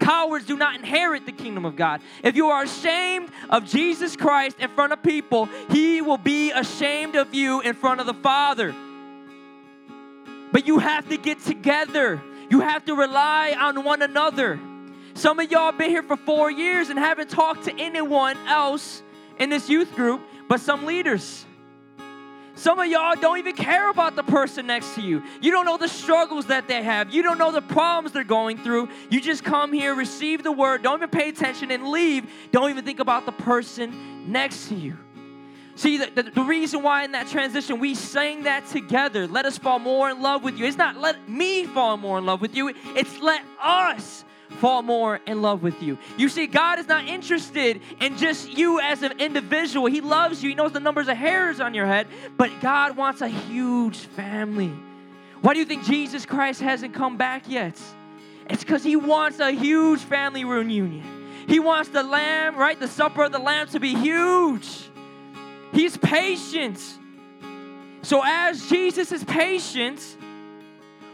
Cowards 0.00 0.46
do 0.46 0.56
not 0.56 0.74
inherit 0.74 1.26
the 1.26 1.32
kingdom 1.32 1.64
of 1.64 1.76
God. 1.76 2.00
If 2.24 2.34
you 2.34 2.48
are 2.48 2.62
ashamed 2.64 3.30
of 3.50 3.66
Jesus 3.66 4.16
Christ 4.16 4.56
in 4.58 4.70
front 4.70 4.92
of 4.92 5.02
people, 5.02 5.48
He 5.70 6.00
will 6.00 6.18
be 6.18 6.50
ashamed 6.50 7.16
of 7.16 7.34
you 7.34 7.60
in 7.60 7.74
front 7.74 8.00
of 8.00 8.06
the 8.06 8.14
Father. 8.14 8.74
But 10.52 10.66
you 10.66 10.78
have 10.78 11.08
to 11.10 11.16
get 11.16 11.40
together, 11.44 12.20
you 12.48 12.60
have 12.60 12.84
to 12.86 12.94
rely 12.94 13.54
on 13.58 13.84
one 13.84 14.02
another. 14.02 14.58
Some 15.14 15.38
of 15.38 15.50
y'all 15.50 15.72
been 15.72 15.90
here 15.90 16.02
for 16.02 16.16
four 16.16 16.50
years 16.50 16.88
and 16.88 16.98
haven't 16.98 17.30
talked 17.30 17.64
to 17.64 17.78
anyone 17.78 18.36
else 18.46 19.02
in 19.38 19.50
this 19.50 19.68
youth 19.68 19.94
group 19.94 20.22
but 20.48 20.60
some 20.60 20.84
leaders. 20.84 21.46
Some 22.60 22.78
of 22.78 22.88
y'all 22.88 23.14
don't 23.18 23.38
even 23.38 23.56
care 23.56 23.88
about 23.88 24.16
the 24.16 24.22
person 24.22 24.66
next 24.66 24.94
to 24.96 25.00
you. 25.00 25.22
You 25.40 25.50
don't 25.50 25.64
know 25.64 25.78
the 25.78 25.88
struggles 25.88 26.44
that 26.48 26.68
they 26.68 26.82
have. 26.82 27.10
You 27.10 27.22
don't 27.22 27.38
know 27.38 27.50
the 27.50 27.62
problems 27.62 28.12
they're 28.12 28.22
going 28.22 28.58
through. 28.58 28.90
You 29.08 29.22
just 29.22 29.42
come 29.42 29.72
here, 29.72 29.94
receive 29.94 30.42
the 30.42 30.52
word, 30.52 30.82
don't 30.82 30.98
even 30.98 31.08
pay 31.08 31.30
attention, 31.30 31.70
and 31.70 31.88
leave. 31.88 32.30
Don't 32.52 32.68
even 32.68 32.84
think 32.84 33.00
about 33.00 33.24
the 33.24 33.32
person 33.32 34.30
next 34.30 34.68
to 34.68 34.74
you. 34.74 34.98
See, 35.74 35.96
the, 35.96 36.10
the, 36.14 36.22
the, 36.24 36.42
reason 36.42 36.82
why 36.82 37.04
in 37.04 37.12
that 37.12 37.28
transition 37.28 37.78
we 37.78 37.94
sang 37.94 38.42
that 38.42 38.66
together, 38.66 39.26
let 39.26 39.46
us 39.46 39.56
fall 39.56 39.78
more 39.78 40.10
in 40.10 40.20
love 40.20 40.44
with 40.44 40.58
you. 40.58 40.66
It's 40.66 40.76
not 40.76 40.98
let 40.98 41.30
me 41.30 41.64
fall 41.64 41.96
more 41.96 42.18
in 42.18 42.26
love 42.26 42.42
with 42.42 42.54
you, 42.54 42.74
it's 42.94 43.20
let 43.20 43.40
us 43.58 44.26
fall 44.60 44.82
more 44.82 45.18
in 45.26 45.42
love 45.42 45.62
with 45.62 45.82
you. 45.82 45.98
You 46.16 46.28
see, 46.28 46.46
God 46.46 46.78
is 46.78 46.86
not 46.86 47.08
interested 47.08 47.80
in 48.00 48.16
just 48.18 48.56
you 48.56 48.78
as 48.78 49.02
an 49.02 49.18
individual. 49.18 49.86
He 49.86 50.00
loves 50.00 50.42
you, 50.42 50.50
He 50.50 50.54
knows 50.54 50.72
the 50.72 50.80
numbers 50.80 51.08
of 51.08 51.16
hairs 51.16 51.60
on 51.60 51.74
your 51.74 51.86
head, 51.86 52.06
but 52.36 52.50
God 52.60 52.96
wants 52.96 53.22
a 53.22 53.28
huge 53.28 53.96
family. 53.96 54.72
Why 55.40 55.54
do 55.54 55.58
you 55.58 55.64
think 55.64 55.84
Jesus 55.84 56.26
Christ 56.26 56.60
hasn't 56.60 56.94
come 56.94 57.16
back 57.16 57.48
yet? 57.48 57.80
It's 58.48 58.62
because 58.62 58.84
He 58.84 58.96
wants 58.96 59.40
a 59.40 59.50
huge 59.50 60.00
family 60.00 60.44
reunion. 60.44 61.02
He 61.48 61.58
wants 61.58 61.88
the 61.88 62.02
lamb, 62.02 62.56
right? 62.56 62.78
The 62.78 62.88
supper 62.88 63.24
of 63.24 63.32
the 63.32 63.38
lamb 63.38 63.66
to 63.68 63.80
be 63.80 63.94
huge. 63.94 64.90
He's 65.72 65.96
patient. 65.96 66.78
So, 68.02 68.22
as 68.24 68.68
Jesus 68.68 69.12
is 69.12 69.24
patient, 69.24 70.00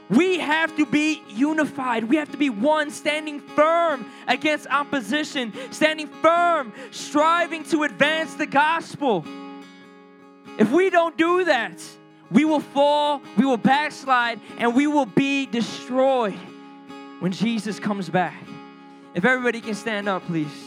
we 0.09 0.39
have 0.39 0.77
to 0.77 0.87
be 0.87 1.23
unified. 1.29 2.05
We 2.05 2.17
have 2.17 2.31
to 2.31 2.37
be 2.37 2.51
one, 2.51 2.91
standing 2.91 3.41
firm 3.41 4.07
against 4.29 4.67
opposition, 4.69 5.53
standing 5.73 6.09
firm, 6.09 6.73
striving 6.91 7.65
to 7.65 7.83
advance 7.83 8.35
the 8.35 8.47
gospel. 8.47 9.25
If 10.59 10.71
we 10.71 10.91
don't 10.91 11.17
do 11.17 11.45
that, 11.45 11.83
we 12.31 12.45
will 12.45 12.61
fall, 12.61 13.21
we 13.37 13.45
will 13.45 13.57
backslide, 13.57 14.41
and 14.59 14.75
we 14.75 14.87
will 14.87 15.07
be 15.07 15.47
destroyed 15.47 16.39
when 17.21 17.33
Jesus 17.33 17.79
comes 17.79 18.09
back. 18.09 18.43
If 19.15 19.25
everybody 19.25 19.61
can 19.61 19.75
stand 19.75 20.09
up, 20.09 20.25
please. 20.27 20.66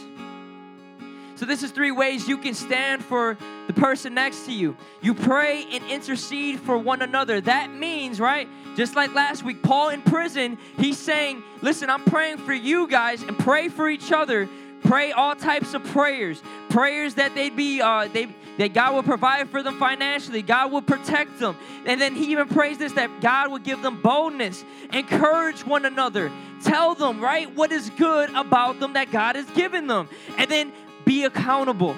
So, 1.40 1.46
this 1.46 1.62
is 1.62 1.70
three 1.70 1.90
ways 1.90 2.28
you 2.28 2.36
can 2.36 2.52
stand 2.52 3.02
for 3.02 3.38
the 3.66 3.72
person 3.72 4.12
next 4.12 4.44
to 4.44 4.52
you. 4.52 4.76
You 5.00 5.14
pray 5.14 5.64
and 5.72 5.82
intercede 5.84 6.60
for 6.60 6.76
one 6.76 7.00
another. 7.00 7.40
That 7.40 7.72
means, 7.72 8.20
right? 8.20 8.46
Just 8.76 8.94
like 8.94 9.14
last 9.14 9.42
week, 9.42 9.62
Paul 9.62 9.88
in 9.88 10.02
prison, 10.02 10.58
he's 10.76 10.98
saying, 10.98 11.42
Listen, 11.62 11.88
I'm 11.88 12.04
praying 12.04 12.36
for 12.44 12.52
you 12.52 12.86
guys 12.88 13.22
and 13.22 13.38
pray 13.38 13.70
for 13.70 13.88
each 13.88 14.12
other. 14.12 14.50
Pray 14.82 15.12
all 15.12 15.34
types 15.34 15.72
of 15.72 15.82
prayers. 15.84 16.42
Prayers 16.68 17.14
that 17.14 17.34
they'd 17.34 17.56
be, 17.56 17.80
uh, 17.80 18.08
they, 18.12 18.28
that 18.58 18.74
God 18.74 18.94
will 18.94 19.02
provide 19.02 19.48
for 19.48 19.62
them 19.62 19.78
financially. 19.78 20.42
God 20.42 20.70
will 20.70 20.82
protect 20.82 21.38
them. 21.38 21.56
And 21.86 21.98
then 21.98 22.14
he 22.14 22.32
even 22.32 22.48
prays 22.48 22.76
this 22.76 22.92
that 22.92 23.22
God 23.22 23.50
will 23.50 23.58
give 23.58 23.80
them 23.80 24.02
boldness. 24.02 24.62
Encourage 24.92 25.64
one 25.64 25.86
another. 25.86 26.30
Tell 26.64 26.94
them, 26.94 27.18
right, 27.22 27.50
what 27.54 27.72
is 27.72 27.88
good 27.96 28.28
about 28.34 28.78
them 28.78 28.92
that 28.92 29.10
God 29.10 29.36
has 29.36 29.48
given 29.52 29.86
them. 29.86 30.06
And 30.36 30.50
then 30.50 30.72
be 31.10 31.24
accountable. 31.24 31.96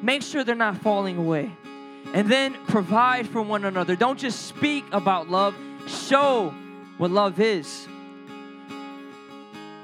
Make 0.00 0.22
sure 0.22 0.42
they're 0.42 0.54
not 0.54 0.78
falling 0.78 1.18
away. 1.18 1.50
And 2.14 2.32
then 2.32 2.54
provide 2.66 3.28
for 3.28 3.42
one 3.42 3.66
another. 3.66 3.94
Don't 3.94 4.18
just 4.18 4.46
speak 4.46 4.86
about 4.90 5.28
love, 5.28 5.54
show 5.86 6.54
what 6.96 7.10
love 7.10 7.38
is. 7.38 7.86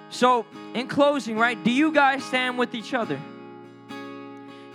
So, 0.09 0.47
in 0.73 0.89
closing, 0.89 1.37
right, 1.37 1.63
do 1.63 1.71
you 1.71 1.93
guys 1.93 2.25
stand 2.25 2.57
with 2.57 2.75
each 2.75 2.95
other? 2.95 3.21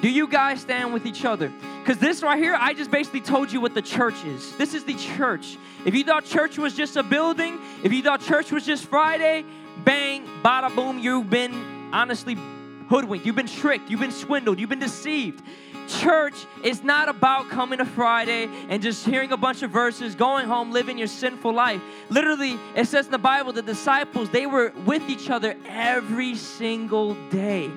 Do 0.01 0.09
you 0.09 0.27
guys 0.27 0.61
stand 0.61 0.93
with 0.93 1.07
each 1.07 1.25
other? 1.25 1.51
Because 1.79 1.97
this 1.97 2.21
right 2.21 2.37
here, 2.37 2.55
I 2.55 2.75
just 2.75 2.91
basically 2.91 3.21
told 3.21 3.51
you 3.51 3.59
what 3.59 3.73
the 3.73 3.81
church 3.81 4.23
is. 4.23 4.55
This 4.57 4.75
is 4.75 4.83
the 4.83 4.93
church. 4.93 5.57
If 5.83 5.95
you 5.95 6.03
thought 6.03 6.25
church 6.25 6.59
was 6.59 6.75
just 6.75 6.95
a 6.95 7.01
building, 7.01 7.57
if 7.83 7.91
you 7.91 8.03
thought 8.03 8.21
church 8.21 8.51
was 8.51 8.67
just 8.67 8.85
Friday, 8.85 9.43
bang, 9.83 10.27
bada 10.43 10.75
boom, 10.75 10.99
you've 10.99 11.31
been 11.31 11.89
honestly 11.91 12.37
hoodwinked, 12.91 13.25
you've 13.25 13.37
been 13.37 13.47
tricked, 13.47 13.89
you've 13.89 14.01
been 14.01 14.11
swindled, 14.11 14.59
you've 14.59 14.69
been 14.69 14.77
deceived. 14.79 15.41
Church 15.87 16.35
is 16.61 16.83
not 16.83 17.07
about 17.07 17.49
coming 17.49 17.77
to 17.77 17.85
Friday 17.85 18.49
and 18.67 18.83
just 18.83 19.05
hearing 19.05 19.31
a 19.31 19.37
bunch 19.37 19.63
of 19.63 19.71
verses, 19.71 20.13
going 20.13 20.45
home, 20.45 20.71
living 20.71 20.97
your 20.97 21.07
sinful 21.07 21.53
life. 21.53 21.81
Literally, 22.09 22.59
it 22.75 22.85
says 22.85 23.05
in 23.05 23.13
the 23.13 23.17
Bible, 23.17 23.53
the 23.53 23.61
disciples, 23.61 24.29
they 24.29 24.45
were 24.45 24.73
with 24.85 25.09
each 25.09 25.29
other 25.29 25.55
every 25.69 26.35
single 26.35 27.15
day. 27.29 27.71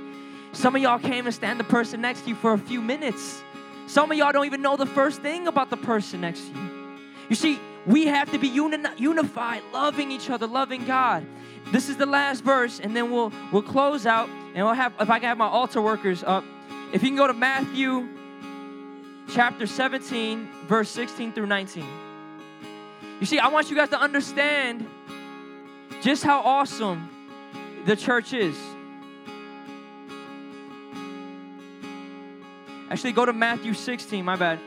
Some 0.51 0.75
of 0.75 0.83
y'all 0.83 0.99
came 0.99 1.27
and 1.27 1.35
stand 1.35 1.61
the 1.61 1.65
person 1.65 2.01
next 2.01 2.23
to 2.23 2.31
you 2.31 2.35
for 2.35 2.53
a 2.53 2.59
few 2.59 2.83
minutes. 2.83 3.41
Some 3.87 4.11
of 4.11 4.19
y'all 4.19 4.33
don't 4.33 4.47
even 4.47 4.63
know 4.63 4.77
the 4.77 4.85
first 4.87 5.23
thing 5.23 5.47
about 5.47 5.71
the 5.71 5.77
person 5.77 6.23
next 6.23 6.41
to 6.49 6.55
you. 6.59 6.99
You 7.29 7.37
see, 7.37 7.61
we 7.87 8.07
have 8.07 8.33
to 8.33 8.39
be 8.39 8.49
uni- 8.49 8.79
unified, 8.97 9.63
loving 9.73 10.11
each 10.11 10.29
other, 10.29 10.49
loving 10.49 10.85
God. 10.87 11.25
This 11.73 11.89
is 11.89 11.97
the 11.97 12.07
last 12.07 12.45
verse, 12.45 12.81
and 12.81 12.95
then 12.95 13.11
we'll 13.11 13.33
we'll 13.53 13.63
close 13.63 14.07
out, 14.07 14.29
and 14.55 14.65
we'll 14.65 14.75
have 14.75 14.93
if 15.01 15.11
I 15.11 15.19
can 15.19 15.29
have 15.29 15.39
my 15.39 15.47
altar 15.47 15.81
workers 15.81 16.23
up. 16.23 16.45
If 16.93 17.03
you 17.03 17.09
can 17.09 17.17
go 17.17 17.27
to 17.27 17.33
Matthew 17.33 18.09
chapter 19.33 19.67
17, 19.67 20.49
verse 20.67 20.91
16 20.91 21.33
through 21.33 21.47
19. 21.47 21.85
You 23.21 23.27
see, 23.27 23.39
I 23.39 23.49
want 23.49 23.71
you 23.71 23.77
guys 23.77 23.89
to 23.91 24.01
understand 24.01 24.87
just 26.03 26.23
how 26.23 26.41
awesome 26.41 27.09
the 27.87 27.97
church 27.97 28.33
is. 28.33 28.57
Actually, 32.91 33.13
go 33.13 33.25
to 33.25 33.33
Matthew 33.33 33.75
16, 33.75 34.25
my 34.25 34.37
bad. 34.37 34.61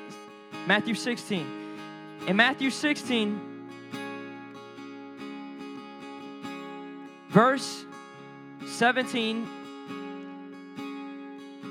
Matthew 0.65 0.95
16. 0.95 1.47
In 2.27 2.35
Matthew 2.35 2.71
16, 2.71 3.56
verse 7.37 7.85
17, 8.65 9.47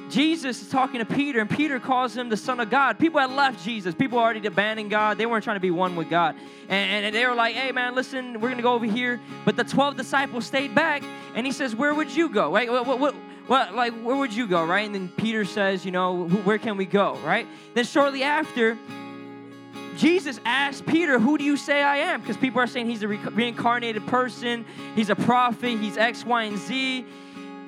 Jesus 0.09 0.62
is 0.62 0.68
talking 0.68 1.00
to 1.00 1.05
Peter, 1.05 1.40
and 1.40 1.50
Peter 1.50 1.81
calls 1.81 2.16
him 2.16 2.29
the 2.29 2.37
Son 2.37 2.61
of 2.61 2.70
God. 2.70 3.00
People 3.00 3.18
had 3.18 3.33
left 3.33 3.64
Jesus. 3.64 3.92
People 3.92 4.20
already 4.20 4.46
abandoning 4.46 4.88
God. 4.88 5.18
They 5.18 5.26
weren't 5.26 5.42
trying 5.42 5.57
to 5.57 5.61
be 5.61 5.72
one 5.72 5.96
with 5.96 6.09
God. 6.09 6.37
And, 6.68 7.07
and 7.07 7.12
they 7.12 7.26
were 7.26 7.35
like, 7.35 7.57
hey, 7.57 7.72
man, 7.72 7.96
listen, 7.96 8.35
we're 8.35 8.42
going 8.42 8.59
to 8.59 8.62
go 8.62 8.74
over 8.74 8.87
here. 8.87 9.18
But 9.44 9.57
the 9.57 9.64
12 9.64 9.96
disciples 9.96 10.46
stayed 10.46 10.72
back, 10.72 11.02
and 11.35 11.44
he 11.44 11.50
says, 11.50 11.74
where 11.74 11.92
would 11.92 12.14
you 12.14 12.29
go? 12.29 12.55
Right? 12.55 12.70
What, 12.70 12.87
what, 13.00 13.16
what, 13.48 13.74
like, 13.74 13.92
where 14.05 14.14
would 14.14 14.33
you 14.33 14.46
go, 14.46 14.64
right? 14.64 14.87
And 14.87 14.94
then 14.94 15.09
Peter 15.09 15.44
says, 15.44 15.85
you 15.85 15.90
know, 15.90 16.29
where 16.29 16.59
can 16.59 16.76
we 16.76 16.87
go, 16.87 17.16
right? 17.24 17.48
Then 17.74 17.85
shortly 17.85 18.22
after, 18.22 18.79
Jesus 19.96 20.40
asked 20.44 20.87
Peter, 20.87 21.18
Who 21.18 21.38
do 21.38 21.44
you 21.44 21.56
say 21.56 21.82
I 21.82 21.98
am? 21.98 22.20
Because 22.20 22.37
people 22.37 22.61
are 22.61 22.66
saying 22.66 22.87
he's 22.87 23.02
a 23.02 23.09
reincarnated 23.09 24.06
person, 24.06 24.64
he's 24.94 25.11
a 25.11 25.16
prophet, 25.16 25.78
he's 25.78 25.96
X, 25.96 26.24
Y, 26.24 26.42
and 26.44 26.59
Z. 26.59 27.06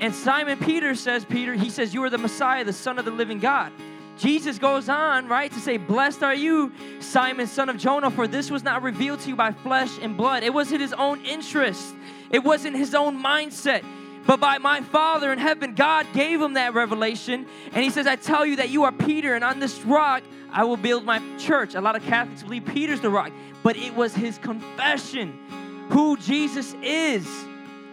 And 0.01 0.15
Simon 0.15 0.59
Peter 0.59 0.95
says, 0.95 1.25
Peter, 1.25 1.55
he 1.55 1.71
says, 1.71 1.93
You 1.93 2.05
are 2.05 2.11
the 2.11 2.19
Messiah, 2.19 2.65
the 2.65 2.73
Son 2.73 2.99
of 2.99 3.05
the 3.05 3.11
living 3.11 3.39
God. 3.39 3.73
Jesus 4.19 4.59
goes 4.59 4.89
on, 4.89 5.29
right, 5.29 5.51
to 5.53 5.61
say, 5.61 5.77
Blessed 5.77 6.23
are 6.23 6.35
you, 6.35 6.73
Simon, 7.01 7.47
son 7.47 7.69
of 7.69 7.79
Jonah, 7.79 8.11
for 8.11 8.27
this 8.27 8.51
was 8.51 8.65
not 8.65 8.83
revealed 8.83 9.21
to 9.21 9.29
you 9.29 9.37
by 9.37 9.53
flesh 9.53 9.97
and 10.03 10.17
blood. 10.17 10.43
It 10.43 10.53
wasn't 10.53 10.81
his 10.81 10.93
own 10.93 11.25
interest, 11.25 11.95
it 12.31 12.41
wasn't 12.41 12.77
his 12.77 12.95
own 12.95 13.23
mindset. 13.23 13.85
But 14.27 14.41
by 14.41 14.59
my 14.59 14.83
Father 14.83 15.33
in 15.33 15.39
heaven, 15.39 15.75
God 15.75 16.07
gave 16.13 16.41
him 16.41 16.55
that 16.55 16.75
revelation. 16.75 17.47
And 17.73 17.83
he 17.83 17.91
says, 17.91 18.07
I 18.07 18.17
tell 18.17 18.45
you 18.45 18.57
that 18.57 18.69
you 18.69 18.85
are 18.85 18.93
Peter, 18.93 19.35
and 19.35 19.43
on 19.43 19.59
this 19.59 19.81
rock 19.85 20.23
I 20.51 20.65
will 20.65 20.77
build 20.77 21.05
my 21.05 21.23
church. 21.39 21.75
A 21.75 21.81
lot 21.81 21.97
of 21.97 22.03
Catholics 22.03 22.43
believe 22.43 22.67
Peter's 22.67 23.01
the 23.01 23.11
rock, 23.11 23.33
but 23.63 23.77
it 23.77 23.95
was 23.95 24.15
his 24.15 24.39
confession 24.39 25.39
who 25.91 26.17
Jesus 26.19 26.75
is. 26.83 27.27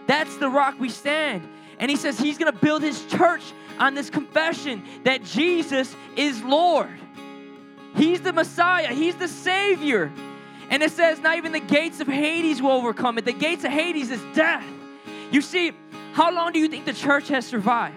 That's 0.06 0.36
the 0.36 0.48
rock 0.48 0.76
we 0.78 0.88
stand. 0.88 1.48
And 1.78 1.90
he 1.90 1.96
says 1.96 2.18
he's 2.18 2.38
going 2.38 2.52
to 2.52 2.58
build 2.58 2.82
his 2.82 3.04
church 3.06 3.42
on 3.78 3.94
this 3.94 4.08
confession 4.08 4.82
that 5.04 5.22
Jesus 5.24 5.94
is 6.16 6.42
Lord. 6.42 6.90
He's 7.94 8.20
the 8.20 8.32
Messiah, 8.32 8.88
he's 8.88 9.16
the 9.16 9.28
Savior. 9.28 10.12
And 10.68 10.82
it 10.82 10.90
says, 10.90 11.20
not 11.20 11.36
even 11.36 11.52
the 11.52 11.60
gates 11.60 12.00
of 12.00 12.08
Hades 12.08 12.60
will 12.60 12.72
overcome 12.72 13.18
it. 13.18 13.24
The 13.24 13.32
gates 13.32 13.64
of 13.64 13.70
Hades 13.70 14.10
is 14.10 14.20
death. 14.34 14.64
You 15.30 15.40
see, 15.40 15.72
how 16.16 16.32
long 16.32 16.50
do 16.50 16.58
you 16.58 16.66
think 16.66 16.86
the 16.86 16.94
church 16.94 17.28
has 17.28 17.46
survived? 17.46 17.94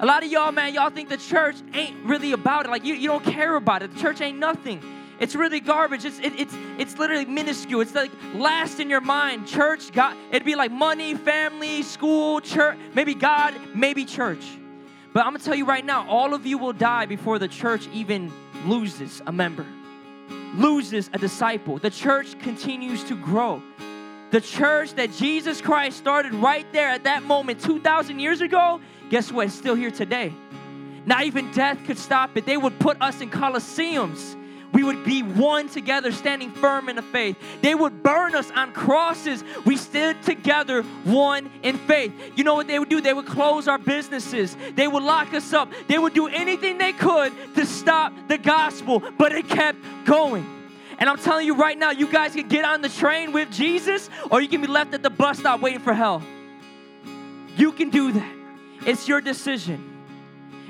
A 0.00 0.04
lot 0.04 0.24
of 0.24 0.32
y'all, 0.32 0.50
man, 0.50 0.74
y'all 0.74 0.90
think 0.90 1.08
the 1.08 1.16
church 1.16 1.54
ain't 1.72 2.04
really 2.04 2.32
about 2.32 2.66
it. 2.66 2.70
Like 2.70 2.84
you, 2.84 2.94
you 2.94 3.06
don't 3.06 3.22
care 3.22 3.54
about 3.54 3.84
it. 3.84 3.94
The 3.94 4.00
church 4.00 4.20
ain't 4.20 4.40
nothing. 4.40 4.82
It's 5.20 5.36
really 5.36 5.60
garbage. 5.60 6.04
It's 6.04 6.18
it, 6.18 6.32
it's 6.36 6.52
it's 6.78 6.98
literally 6.98 7.24
minuscule. 7.24 7.80
It's 7.80 7.94
like 7.94 8.10
last 8.34 8.80
in 8.80 8.90
your 8.90 9.00
mind. 9.00 9.46
Church, 9.46 9.92
God. 9.92 10.16
It'd 10.32 10.44
be 10.44 10.56
like 10.56 10.72
money, 10.72 11.14
family, 11.14 11.82
school, 11.82 12.40
church, 12.40 12.76
maybe 12.92 13.14
God, 13.14 13.54
maybe 13.72 14.04
church. 14.04 14.44
But 15.12 15.20
I'm 15.20 15.32
gonna 15.32 15.44
tell 15.44 15.54
you 15.54 15.64
right 15.64 15.86
now, 15.86 16.08
all 16.08 16.34
of 16.34 16.44
you 16.44 16.58
will 16.58 16.72
die 16.72 17.06
before 17.06 17.38
the 17.38 17.46
church 17.46 17.86
even 17.92 18.32
loses 18.66 19.22
a 19.28 19.30
member, 19.30 19.64
loses 20.56 21.08
a 21.12 21.18
disciple. 21.18 21.78
The 21.78 21.90
church 21.90 22.36
continues 22.40 23.04
to 23.04 23.14
grow. 23.14 23.62
The 24.32 24.40
church 24.40 24.94
that 24.94 25.12
Jesus 25.12 25.60
Christ 25.60 25.98
started 25.98 26.34
right 26.34 26.66
there 26.72 26.88
at 26.88 27.04
that 27.04 27.22
moment 27.22 27.60
2,000 27.60 28.18
years 28.18 28.40
ago 28.40 28.80
Guess 29.10 29.30
what? 29.30 29.44
It's 29.44 29.54
still 29.54 29.74
here 29.74 29.90
today. 29.90 30.32
Not 31.04 31.24
even 31.24 31.52
death 31.52 31.78
could 31.84 31.98
stop 31.98 32.34
it. 32.38 32.46
They 32.46 32.56
would 32.56 32.78
put 32.78 32.96
us 33.02 33.20
in 33.20 33.28
coliseums 33.28 34.36
we 34.72 34.82
would 34.82 35.04
be 35.04 35.22
one 35.22 35.68
together, 35.68 36.12
standing 36.12 36.50
firm 36.50 36.88
in 36.88 36.96
the 36.96 37.02
faith. 37.02 37.36
They 37.60 37.74
would 37.74 38.02
burn 38.02 38.34
us 38.34 38.50
on 38.50 38.72
crosses. 38.72 39.44
We 39.66 39.76
stood 39.76 40.22
together, 40.22 40.82
one 41.04 41.50
in 41.62 41.76
faith. 41.76 42.12
You 42.36 42.44
know 42.44 42.54
what 42.54 42.66
they 42.66 42.78
would 42.78 42.88
do? 42.88 43.00
They 43.00 43.12
would 43.12 43.26
close 43.26 43.68
our 43.68 43.78
businesses, 43.78 44.56
they 44.74 44.88
would 44.88 45.02
lock 45.02 45.34
us 45.34 45.52
up, 45.52 45.70
they 45.88 45.98
would 45.98 46.14
do 46.14 46.26
anything 46.26 46.78
they 46.78 46.92
could 46.92 47.32
to 47.54 47.66
stop 47.66 48.12
the 48.28 48.38
gospel, 48.38 49.02
but 49.18 49.32
it 49.32 49.48
kept 49.48 49.78
going. 50.04 50.61
And 50.98 51.08
I'm 51.08 51.18
telling 51.18 51.46
you 51.46 51.54
right 51.54 51.78
now, 51.78 51.90
you 51.90 52.10
guys 52.10 52.34
can 52.34 52.48
get 52.48 52.64
on 52.64 52.82
the 52.82 52.88
train 52.88 53.32
with 53.32 53.50
Jesus, 53.50 54.10
or 54.30 54.40
you 54.40 54.48
can 54.48 54.60
be 54.60 54.66
left 54.66 54.94
at 54.94 55.02
the 55.02 55.10
bus 55.10 55.38
stop 55.38 55.60
waiting 55.60 55.80
for 55.80 55.94
hell. 55.94 56.22
You 57.56 57.72
can 57.72 57.90
do 57.90 58.12
that. 58.12 58.34
It's 58.86 59.08
your 59.08 59.20
decision. 59.20 59.88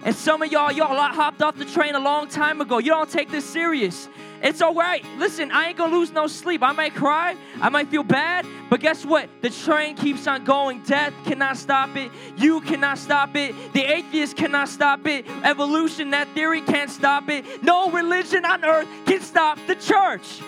And 0.05 0.15
some 0.15 0.43
of 0.43 0.51
y'all, 0.51 0.73
y'all 0.73 0.97
hopped 1.13 1.43
off 1.43 1.57
the 1.57 1.65
train 1.65 1.95
a 1.95 2.01
long 2.01 2.29
time 2.29 2.61
ago. 2.61 2.79
You 2.79 2.91
don't 2.91 3.11
take 3.11 3.31
this 3.31 3.45
serious. 3.45 4.09
It's 4.43 4.61
all 4.61 4.75
right. 4.75 5.05
Listen, 5.19 5.51
I 5.53 5.69
ain't 5.69 5.79
gonna 5.79 5.95
lose 5.95 6.11
no 6.13 6.27
sleep. 6.27 6.63
I 6.63 6.73
might 6.73 6.95
cry, 6.95 7.37
I 7.61 7.69
might 7.69 7.89
feel 7.89 8.03
bad, 8.03 8.45
but 8.69 8.81
guess 8.81 9.05
what? 9.05 9.29
The 9.41 9.51
train 9.51 9.97
keeps 9.97 10.27
on 10.27 10.45
going. 10.45 10.83
Death 10.83 11.15
cannot 11.25 11.57
stop 11.57 11.97
it. 11.97 12.11
You 12.37 12.61
cannot 12.61 12.99
stop 12.99 13.37
it. 13.37 13.55
The 13.73 13.85
atheist 13.85 14.37
cannot 14.37 14.69
stop 14.69 15.07
it. 15.07 15.27
Evolution, 15.45 16.11
that 16.11 16.29
theory 16.35 16.61
can't 16.61 16.91
stop 16.91 17.29
it. 17.29 17.63
No 17.63 17.91
religion 17.91 18.45
on 18.45 18.65
earth 18.65 18.89
can 19.07 19.21
stop 19.21 19.59
the 19.67 19.77
church. 19.77 20.41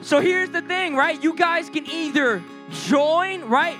So 0.00 0.20
here's 0.20 0.50
the 0.50 0.62
thing, 0.62 0.96
right? 0.96 1.22
You 1.22 1.36
guys 1.36 1.68
can 1.68 1.88
either 1.90 2.42
join, 2.70 3.44
right? 3.44 3.76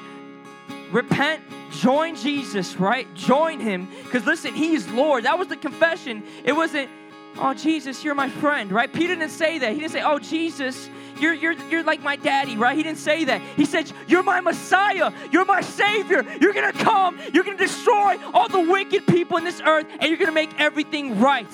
Repent 0.93 1.43
Join 1.71 2.17
Jesus, 2.17 2.77
right? 2.77 3.13
Join 3.15 3.61
him. 3.61 3.89
Because 4.05 4.25
listen, 4.25 4.55
he's 4.55 4.89
Lord. 4.89 5.25
That 5.25 5.39
was 5.39 5.49
the 5.49 5.57
confession. 5.57 6.23
It 6.45 6.53
wasn't, 6.53 6.91
oh, 7.39 7.55
Jesus, 7.55 8.05
you're 8.05 8.15
my 8.15 8.29
friend, 8.29 8.71
right? 8.73 8.93
Peter 8.93 9.15
didn't 9.15 9.31
say 9.31 9.59
that. 9.59 9.73
He 9.73 9.81
didn't 9.81 9.93
say, 9.93 10.03
oh, 10.03 10.19
Jesus, 10.19 10.89
you're, 11.21 11.35
you're, 11.35 11.55
you're 11.69 11.83
like 11.83 12.03
my 12.03 12.17
daddy, 12.17 12.57
right? 12.57 12.77
He 12.77 12.83
didn't 12.83 12.99
say 12.99 13.25
that. 13.25 13.41
He 13.57 13.65
said, 13.65 13.91
You're 14.07 14.23
my 14.23 14.41
Messiah. 14.41 15.13
You're 15.33 15.45
my 15.45 15.61
Savior. 15.61 16.25
You're 16.41 16.53
going 16.53 16.73
to 16.73 16.79
come. 16.79 17.19
You're 17.33 17.45
going 17.45 17.59
to 17.59 17.65
destroy 17.65 18.17
all 18.33 18.49
the 18.49 18.61
wicked 18.61 19.07
people 19.07 19.37
in 19.37 19.45
this 19.45 19.61
earth, 19.61 19.87
and 19.91 20.03
you're 20.03 20.17
going 20.17 20.27
to 20.27 20.33
make 20.33 20.59
everything 20.61 21.19
right. 21.19 21.49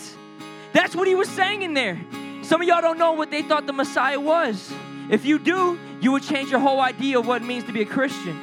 That's 0.72 0.94
what 0.94 1.06
he 1.06 1.14
was 1.14 1.28
saying 1.28 1.62
in 1.62 1.74
there. 1.74 2.00
Some 2.42 2.60
of 2.60 2.68
y'all 2.68 2.82
don't 2.82 2.98
know 2.98 3.12
what 3.12 3.30
they 3.30 3.42
thought 3.42 3.66
the 3.66 3.72
Messiah 3.72 4.20
was. 4.20 4.72
If 5.10 5.24
you 5.24 5.38
do, 5.38 5.78
you 6.00 6.12
would 6.12 6.22
change 6.22 6.50
your 6.50 6.60
whole 6.60 6.80
idea 6.80 7.18
of 7.18 7.26
what 7.26 7.42
it 7.42 7.44
means 7.44 7.64
to 7.64 7.72
be 7.72 7.82
a 7.82 7.86
Christian. 7.86 8.38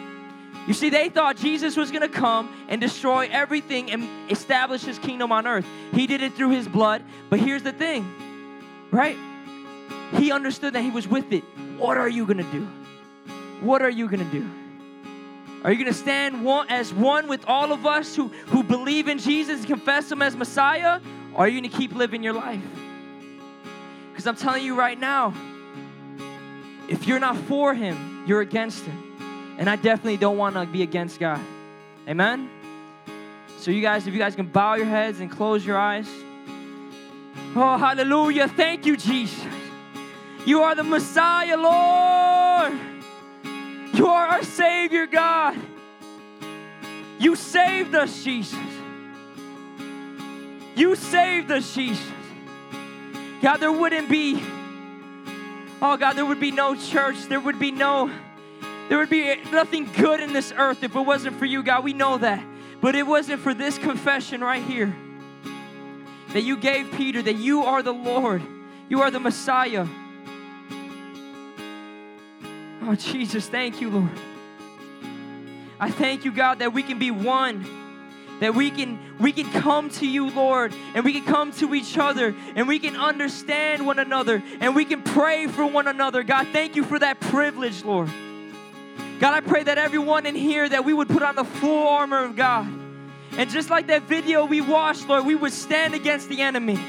You 0.68 0.74
see, 0.74 0.90
they 0.90 1.10
thought 1.10 1.38
Jesus 1.38 1.76
was 1.76 1.90
going 1.92 2.04
to 2.04 2.10
come 2.10 2.54
and 2.70 2.80
destroy 2.80 3.28
everything 3.32 3.92
and 3.92 4.32
establish 4.32 4.84
his 4.84 5.00
kingdom 5.00 5.32
on 5.32 5.48
earth. 5.48 5.66
He 5.94 6.06
did 6.08 6.22
it 6.22 6.34
through 6.34 6.52
his 6.52 6.68
blood. 6.68 7.04
But 7.30 7.40
here's 7.40 7.64
the 7.64 7.72
thing, 7.72 8.06
right? 8.92 9.18
He 10.14 10.32
understood 10.32 10.74
that 10.74 10.82
he 10.82 10.92
was 10.92 11.08
with 11.08 11.34
it. 11.34 11.44
What 11.78 11.98
are 11.98 12.10
you 12.10 12.26
going 12.26 12.38
to 12.38 12.52
do? 12.52 12.68
What 13.62 13.82
are 13.82 13.90
you 13.90 14.08
going 14.08 14.24
to 14.24 14.32
do? 14.32 14.50
Are 15.64 15.72
you 15.72 15.78
going 15.78 15.92
to 15.92 16.00
stand 16.00 16.44
one, 16.44 16.68
as 16.70 16.94
one 16.94 17.28
with 17.28 17.46
all 17.48 17.72
of 17.72 17.86
us 17.86 18.16
who, 18.16 18.28
who 18.48 18.64
believe 18.64 19.08
in 19.08 19.20
Jesus 19.20 19.60
and 19.60 19.68
confess 19.68 20.12
him 20.12 20.22
as 20.22 20.36
Messiah? 20.36 21.00
Or 21.34 21.46
are 21.46 21.48
you 21.48 21.60
going 21.60 21.72
to 21.72 21.78
keep 21.78 21.94
living 21.94 22.24
your 22.24 22.34
life? 22.34 22.62
Because 24.12 24.28
I'm 24.28 24.36
telling 24.36 24.64
you 24.64 24.76
right 24.76 25.00
now, 25.00 25.34
if 26.88 27.08
you're 27.08 27.20
not 27.20 27.38
for 27.38 27.74
him, 27.74 28.26
you're 28.28 28.42
against 28.42 28.84
him. 28.84 29.11
And 29.62 29.70
I 29.70 29.76
definitely 29.76 30.18
don't 30.18 30.38
want 30.38 30.56
to 30.56 30.66
be 30.66 30.82
against 30.82 31.20
God. 31.20 31.40
Amen? 32.10 32.50
So, 33.60 33.70
you 33.70 33.80
guys, 33.80 34.08
if 34.08 34.14
you 34.14 34.18
guys 34.18 34.36
can 34.36 34.48
bow 34.48 34.74
your 34.74 34.88
heads 34.88 35.20
and 35.20 35.30
close 35.30 35.64
your 35.64 35.78
eyes. 35.78 36.10
Oh, 37.56 37.78
hallelujah. 37.78 38.48
Thank 38.48 38.88
you, 38.88 38.98
Jesus. 38.98 39.46
You 40.48 40.64
are 40.64 40.74
the 40.74 40.84
Messiah, 40.84 41.56
Lord. 41.58 42.74
You 43.94 44.08
are 44.08 44.30
our 44.30 44.44
Savior, 44.44 45.06
God. 45.06 45.60
You 47.20 47.36
saved 47.36 47.94
us, 47.94 48.24
Jesus. 48.24 48.58
You 50.76 50.96
saved 50.96 51.52
us, 51.52 51.72
Jesus. 51.72 52.04
God, 53.44 53.58
there 53.58 53.72
wouldn't 53.72 54.10
be, 54.10 54.42
oh 55.84 55.98
God, 55.98 56.14
there 56.14 56.26
would 56.26 56.40
be 56.40 56.50
no 56.50 56.74
church. 56.74 57.18
There 57.26 57.40
would 57.40 57.60
be 57.60 57.70
no 57.70 58.10
there 58.92 58.98
would 58.98 59.10
be 59.10 59.34
nothing 59.54 59.90
good 59.94 60.20
in 60.20 60.34
this 60.34 60.52
earth 60.58 60.84
if 60.84 60.98
it 60.98 61.00
wasn't 61.00 61.40
for 61.40 61.46
you, 61.46 61.64
God. 61.64 61.86
We 61.86 61.94
know 61.94 62.18
that. 62.18 62.44
But 62.82 62.94
it 62.94 63.08
wasn't 63.08 63.40
for 63.40 63.54
this 63.54 63.78
confession 63.78 64.42
right 64.42 64.62
here 64.62 64.94
that 66.34 66.42
you 66.42 66.58
gave 66.58 66.92
Peter 66.92 67.22
that 67.22 67.38
you 67.38 67.64
are 67.64 67.82
the 67.82 67.94
Lord, 67.94 68.42
you 68.90 69.00
are 69.00 69.10
the 69.10 69.22
Messiah. 69.22 69.88
Oh, 72.82 72.96
Jesus, 72.96 73.48
thank 73.48 73.80
you, 73.80 73.92
Lord. 73.92 74.12
I 75.80 75.90
thank 75.90 76.26
you, 76.26 76.34
God, 76.34 76.60
that 76.60 76.74
we 76.74 76.84
can 76.84 77.00
be 77.00 77.12
one 77.12 77.66
that 78.42 78.54
we 78.54 78.72
can 78.72 79.00
we 79.20 79.32
can 79.32 79.50
come 79.62 79.88
to 79.88 80.08
you 80.08 80.32
lord 80.32 80.74
and 80.96 81.06
we 81.06 81.14
can 81.14 81.24
come 81.24 81.52
to 81.52 81.76
each 81.76 81.96
other 81.96 82.34
and 82.56 82.68
we 82.68 82.80
can 82.80 82.98
understand 82.98 83.86
one 83.86 84.00
another 84.00 84.42
and 84.60 84.76
we 84.76 84.84
can 84.84 85.04
pray 85.04 85.46
for 85.46 85.64
one 85.64 85.88
another 85.88 86.24
god 86.24 86.48
thank 86.48 86.76
you 86.76 86.84
for 86.84 86.98
that 86.98 87.20
privilege 87.20 87.86
lord 87.86 88.10
God, 89.22 89.36
I 89.36 89.42
pray 89.42 89.62
that 89.62 89.78
everyone 89.78 90.26
in 90.26 90.34
here 90.34 90.68
that 90.68 90.84
we 90.84 90.96
would 90.96 91.08
put 91.08 91.22
on 91.22 91.36
the 91.36 91.44
full 91.44 91.88
armor 91.88 92.24
of 92.24 92.36
God. 92.36 92.68
And 93.34 93.52
just 93.52 93.70
like 93.70 93.86
that 93.86 94.02
video 94.08 94.46
we 94.46 94.62
watched, 94.62 95.08
Lord, 95.08 95.28
we 95.28 95.36
would 95.36 95.54
stand 95.54 95.94
against 95.94 96.28
the 96.28 96.42
enemy. 96.42 96.80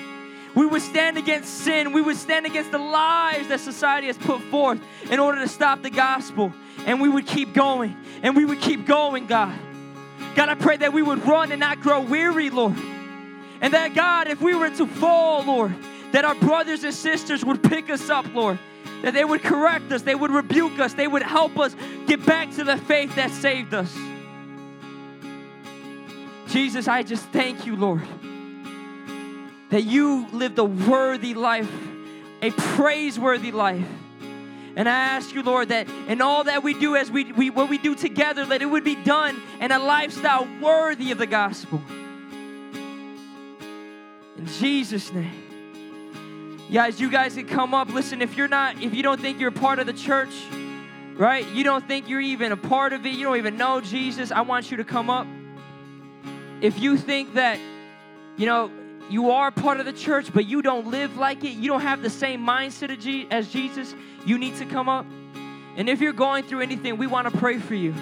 We 0.55 0.64
would 0.64 0.81
stand 0.81 1.18
against 1.18 1.53
sin. 1.59 1.92
We 1.92 2.01
would 2.01 2.16
stand 2.16 2.47
against 2.47 2.73
the 2.73 2.79
lies 2.79 3.49
that 3.49 3.61
society 3.61 4.07
has 4.07 4.16
put 4.16 4.40
forth 4.45 4.81
in 5.11 5.21
order 5.21 5.42
to 5.42 5.49
stop 5.49 5.83
the 5.83 5.90
gospel. 5.90 6.55
And 6.87 7.03
we 7.03 7.09
would 7.11 7.27
keep 7.27 7.53
going. 7.53 7.95
And 8.23 8.35
we 8.35 8.47
would 8.47 8.62
keep 8.62 8.87
going, 8.87 9.27
God. 9.27 9.55
God, 10.35 10.49
I 10.49 10.55
pray 10.55 10.79
that 10.79 10.95
we 10.95 11.03
would 11.03 11.27
run 11.27 11.53
and 11.53 11.61
not 11.61 11.83
grow 11.83 12.01
weary, 12.01 12.49
Lord. 12.49 12.79
And 13.61 13.75
that, 13.75 13.95
God, 13.95 14.27
if 14.29 14.40
we 14.40 14.55
were 14.55 14.71
to 14.71 14.87
fall, 14.87 15.45
Lord, 15.45 15.75
that 16.12 16.25
our 16.25 16.35
brothers 16.37 16.83
and 16.83 16.95
sisters 16.95 17.45
would 17.45 17.62
pick 17.62 17.90
us 17.90 18.09
up, 18.09 18.25
Lord 18.35 18.59
that 19.03 19.15
they 19.15 19.25
would 19.25 19.43
correct 19.43 19.93
us, 19.93 20.03
they 20.03 20.15
would 20.15 20.31
rebuke 20.31 20.79
us, 20.79 20.95
they 20.95 21.09
would 21.09 21.23
help 21.23 21.59
us 21.59 21.77
get 22.07 22.25
back 22.25 22.51
to 22.53 22.65
the 22.65 22.77
faith 22.77 23.15
that 23.17 23.31
saved 23.31 23.75
us. 23.75 23.93
Jesus, 26.49 26.88
I 26.88 27.03
just 27.03 27.25
thank 27.27 27.67
you, 27.67 27.77
Lord, 27.77 28.07
that 29.71 29.83
you 29.83 30.27
lived 30.33 30.59
a 30.59 30.65
worthy 30.65 31.35
life, 31.35 31.71
a 32.41 32.51
praiseworthy 32.51 33.53
life. 33.53 33.88
And 34.75 34.88
I 34.88 34.93
ask 34.93 35.35
you, 35.35 35.43
Lord, 35.43 35.69
that 35.69 35.88
in 36.09 36.23
all 36.23 36.45
that 36.45 36.62
we 36.62 36.73
do, 36.73 36.97
as 36.97 37.11
we, 37.11 37.31
we 37.33 37.51
what 37.51 37.69
we 37.69 37.79
do 37.79 37.95
together, 37.95 38.47
that 38.47 38.62
it 38.62 38.67
would 38.67 38.85
be 38.85 38.95
done 38.95 39.41
in 39.61 39.71
a 39.71 39.79
lifestyle 39.79 40.49
worthy 40.61 41.11
of 41.11 41.19
the 41.19 41.27
gospel. 41.27 41.83
In 44.38 44.47
Jesus' 44.47 45.12
name. 45.12 45.52
Guys, 46.73 46.99
you 46.99 47.11
guys 47.11 47.35
can 47.35 47.47
come 47.47 47.75
up. 47.75 47.91
Listen, 47.91 48.23
if 48.23 48.35
you're 48.35 48.49
not, 48.49 48.83
if 48.83 48.95
you 48.95 49.03
don't 49.03 49.21
think 49.21 49.39
you're 49.39 49.51
part 49.51 49.79
of 49.79 49.87
the 49.87 49.93
church, 49.93 50.31
right? 51.17 51.47
You 51.49 51.65
don't 51.65 51.87
think 51.87 52.09
you're 52.09 52.23
even 52.23 52.51
a 52.51 52.57
part 52.57 52.95
of 52.95 53.05
it, 53.05 53.11
you 53.11 53.25
don't 53.25 53.37
even 53.37 53.59
know 53.59 53.83
Jesus, 53.83 54.33
I 54.33 54.41
want 54.41 54.71
you 54.71 54.79
to 54.79 54.85
come 54.85 55.11
up. 55.11 55.27
If 56.63 56.79
you 56.79 56.97
think 56.97 57.35
that, 57.35 57.59
you 58.39 58.47
know, 58.47 58.71
you 59.11 59.33
are 59.33 59.51
part 59.51 59.81
of 59.81 59.87
the 59.87 59.93
church, 59.93 60.33
but 60.33 60.47
you 60.47 60.63
don't 60.63 60.87
live 60.87 61.19
like 61.19 61.45
it, 61.45 61.51
you 61.51 61.69
don't 61.69 61.83
have 61.83 62.01
the 62.01 62.09
same 62.09 62.41
mindset 62.41 62.91
as 63.31 63.49
Jesus, 63.53 63.95
you 64.25 64.39
need 64.39 64.57
to 64.57 64.65
come 64.65 64.89
up. 64.89 65.05
And 65.77 65.91
if 65.91 66.01
you're 66.01 66.15
going 66.15 66.45
through 66.45 66.63
anything, 66.63 66.97
we 66.97 67.07
want 67.07 67.31
to 67.31 67.37
pray 67.39 67.59
for 67.59 67.75
you. 67.75 67.95